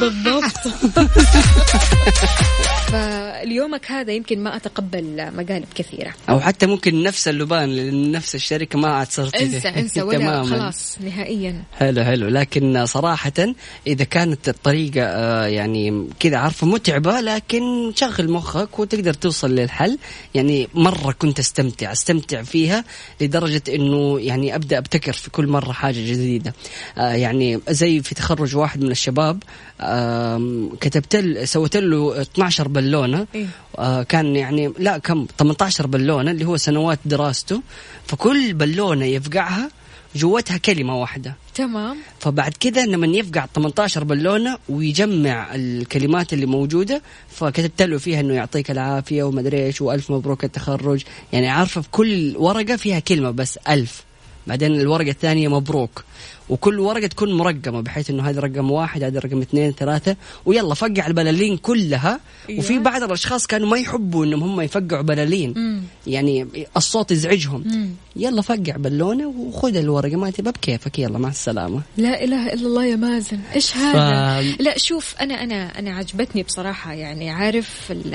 [0.00, 0.54] بالضبط.
[2.94, 6.14] فاليومك هذا يمكن ما أتقبل مقالب كثيرة.
[6.28, 10.44] أو حتى ممكن نفس اللبان نفس الشركة ما عاد صرت انسى انسى ولا تماماً.
[10.44, 11.62] خلاص نهائيا.
[11.78, 12.28] حلو حلو.
[12.28, 13.32] لكن صراحة
[13.86, 19.98] إذا كانت الطريقة آه، يعني كذا عارفة متعبة لكن شغل مخك وتقدر توصل للحل.
[20.34, 22.84] يعني مرة كنت أستمتع أستمتع فيها
[23.20, 26.54] لدرجة إنه يعني أبدأ أبتكر في كل مرة حاجة جديدة.
[26.98, 29.42] آه، يعني زي في تخرج واحد من الشباب
[29.80, 33.26] آم، كتبت سويت له 12 بالونة.
[33.34, 33.46] إيه.
[33.78, 37.62] آه، كان يعني لا كم 18 بالونة اللي هو سنوات دراسته.
[38.06, 39.70] فكل بالونة يفقعها
[40.16, 41.34] جوتها كلمة واحدة.
[41.54, 41.96] تمام.
[42.20, 48.70] فبعد كذا لما يفقع 18 بالونة ويجمع الكلمات اللي موجودة فكتبت له فيها إنه يعطيك
[48.70, 51.02] العافية ومدري إيش وألف مبروك التخرج.
[51.32, 54.04] يعني عارفة في كل ورقة فيها كلمة بس ألف.
[54.46, 56.04] بعدين الورقة الثانية مبروك.
[56.48, 60.16] وكل ورقة تكون مرقمة بحيث إنه هذا رقم واحد هذا رقم اثنين ثلاثة.
[60.46, 62.20] ويلا فقع البلالين كلها.
[62.48, 62.60] أيوة.
[62.60, 65.54] وفي بعض الأشخاص كانوا ما يحبوا إنهم هم يفقعوا بلالين.
[65.56, 65.82] مم.
[66.06, 66.46] يعني
[66.76, 67.62] الصوت يزعجهم.
[67.66, 67.90] مم.
[68.16, 70.98] يلا فقع بالونه وخذ الورقة ما تبى بكيفك.
[70.98, 71.82] يلا مع السلامة.
[71.96, 73.38] لا إله إلا الله يا مازن.
[73.54, 78.14] إيش هذا؟ ف- لا شوف أنا أنا أنا عجبتني بصراحة يعني عارف ال-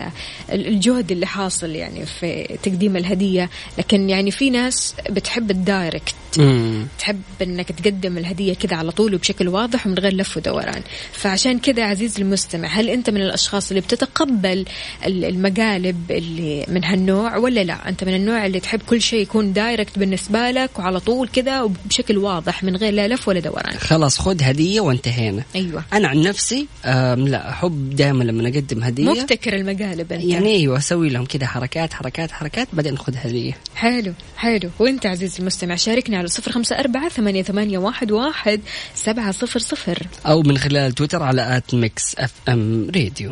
[0.52, 3.50] ال- الجهد اللي حاصل يعني في تقديم الهدية.
[3.78, 6.16] لكن يعني في ناس بتحب الدايركت.
[6.38, 6.88] مم.
[7.00, 10.82] تحب إنك تقدم الهدية كذا على طول وبشكل واضح ومن غير لف ودوران.
[11.12, 14.66] فعشان كذا عزيزي المستمع هل أنت من الأشخاص اللي بتتقبل
[15.06, 19.54] ال- المقالب اللي من هالنوع ولا لا؟ أنت من النوع اللي تحب كل شيء يكون
[19.53, 23.78] direct direct بالنسبة لك وعلى طول كذا وبشكل واضح من غير لا لف ولا دوران
[23.78, 25.44] خلاص خذ هدية وانتهينا.
[25.56, 25.84] أيوة.
[25.94, 29.10] أنا عن نفسي لا أحب دائما لما اقدم هدية.
[29.10, 30.24] مبتكر المقالب أنت.
[30.24, 33.58] يعني أيوه أسوي لهم كذا حركات حركات حركات بعدين خذ هدية.
[33.76, 34.70] حلو حلو.
[34.80, 38.62] وأنت عزيزي المستمع شاركنا على صفر خمسة أربعة ثمانية, ثمانية واحد, واحد
[38.96, 40.08] سبعة صفر صفر.
[40.26, 43.32] أو من خلال تويتر على at Mix FM Radio.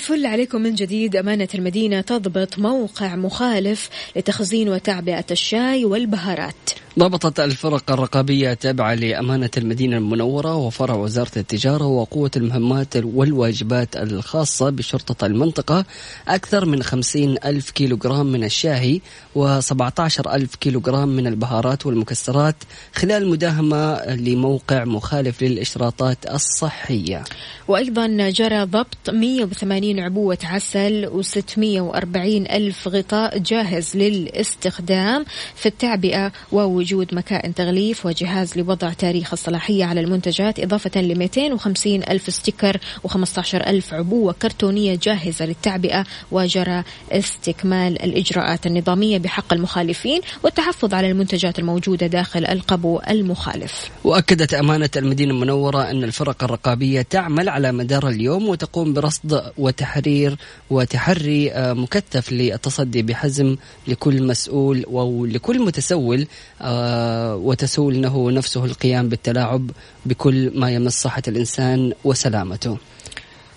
[0.00, 1.16] الفل عليكم من جديد.
[1.16, 6.70] أمانة المدينة تضبط موقع مخالف لتخزين وتعبئة الشاي والبهارات.
[6.98, 15.26] ضبطت الفرق الرقابية التابعة لأمانة المدينة المنورة وفرع وزارة التجارة وقوة المهمات والواجبات الخاصة بشرطة
[15.26, 15.84] المنطقة.
[16.28, 19.00] أكثر من خمسين ألف كيلوغرام من الشاهي
[19.36, 22.56] و17 ألف كيلوغرام من البهارات والمكسرات
[22.94, 27.24] خلال مداهمة لموقع مخالف للإشراطات الصحية.
[27.68, 35.24] وأيضا جرى ضبط 180 عبوة عسل و640 ألف غطاء جاهز للاستخدام
[35.54, 42.34] في التعبئة ووجود مكائن تغليف وجهاز لوضع تاريخ الصلاحية على المنتجات إضافة ل 250 ألف
[42.34, 42.76] ستيكر
[43.08, 51.58] و15 ألف عبوة كرتونية جاهزة للتعبئة وجرى استكمال الإجراءات النظامية بحق المخالفين والتحفظ على المنتجات
[51.58, 53.90] الموجودة داخل القبو المخالف.
[54.04, 59.42] وأكدت أمانة المدينة المنورة أن الفرق الرقابية تعمل على مدار اليوم وتقوم برصد
[59.80, 60.36] وتحرير
[60.70, 63.56] وتحري آه، مكثف للتصدي بحزم
[63.88, 66.26] لكل مسؤول ولكل متسول
[66.62, 69.70] آه، وتسول له نفسه القيام بالتلاعب
[70.06, 72.76] بكل ما يمس صحة الإنسان وسلامته.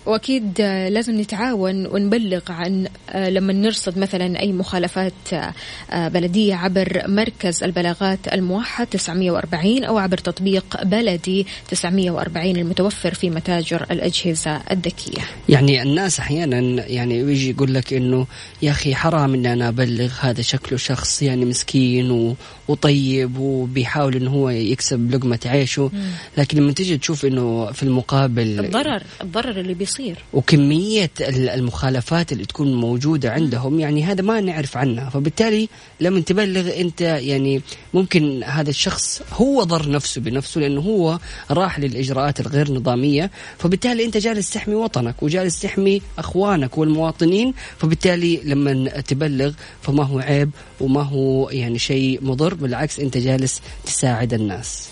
[0.06, 7.02] وأكيد آه، لازم نتعاون ونبلغ عن آه، لما نرصد مثلا أي مخالفات آه، بلدية عبر
[7.06, 15.22] مركز البلاغات الموحد 940 أو عبر تطبيق بلدي 940 المتوفر في متاجر الأجهزة الذكية.
[15.48, 18.26] يعني الناس أحيانا يعني يجي يقول لك إنه
[18.62, 22.36] يا أخي حرام ان أنا أبلغ هذا شكله شخص يعني مسكين و...
[22.68, 25.90] وطيب وبيحاول إنه هو يكسب لقمة عيشه
[26.38, 29.93] لكن لما تيجي تشوف إنه في المقابل الضرر الضرر اللي بيصير
[30.32, 35.10] وكمية ال- المخالفات اللي تكون موجودة عندهم يعني هذا ما نعرف عنها.
[35.10, 35.68] فبالتالي
[36.00, 37.60] لما تبلغ أنت يعني
[37.94, 41.18] ممكن هذا الشخص هو ضر نفسه بنفسه لأنه هو
[41.50, 43.30] راح للإجراءات الغير نظامية.
[43.58, 47.54] فبالتالي أنت جالس تحمي وطنك وجالس تحمي أخوانك والمواطنين.
[47.78, 54.34] فبالتالي لما تبلغ فما هو عيب وما هو يعني شيء مضر بالعكس أنت جالس تساعد
[54.34, 54.88] الناس.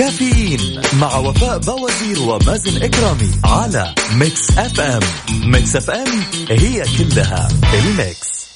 [0.00, 5.02] كافيين مع وفاء بوازير ومازن إكرامي على Mix FM.
[5.50, 8.50] Mix FM هي كلها ال mix.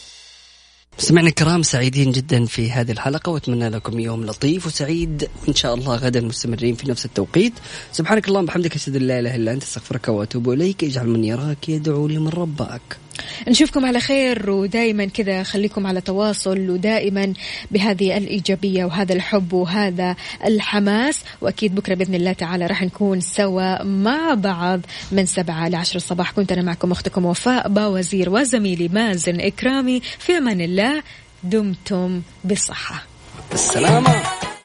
[0.98, 5.28] سمعنا الكرام سعيدين جدا في هذه الحلقة وأتمنى لكم يوم لطيف وسعيد.
[5.42, 7.52] وإن شاء الله غدا مستمرين في نفس التوقيت.
[7.92, 10.84] سبحانك اللهم وبحمدك أشهد أن لا إله إلا أنت أستغفرك وأتوب إليك.
[10.84, 13.03] اجعل من يراك يدعو لمن رباك.
[13.48, 15.42] نشوفكم على خير ودائما كذا.
[15.42, 17.32] خليكم على تواصل ودائما
[17.70, 21.20] بهذه الإيجابية وهذا الحب وهذا الحماس.
[21.40, 24.80] وأكيد بكرة بإذن الله تعالى راح نكون سوا مع بعض
[25.12, 26.30] من سبعة لعشر الصباح.
[26.30, 30.00] كنت أنا معكم أختكم وفاء باوزير وزميلي مازن إكرامي.
[30.18, 31.02] في أمان الله
[31.42, 33.06] دمتم بصحة.
[33.50, 34.22] بالسلامة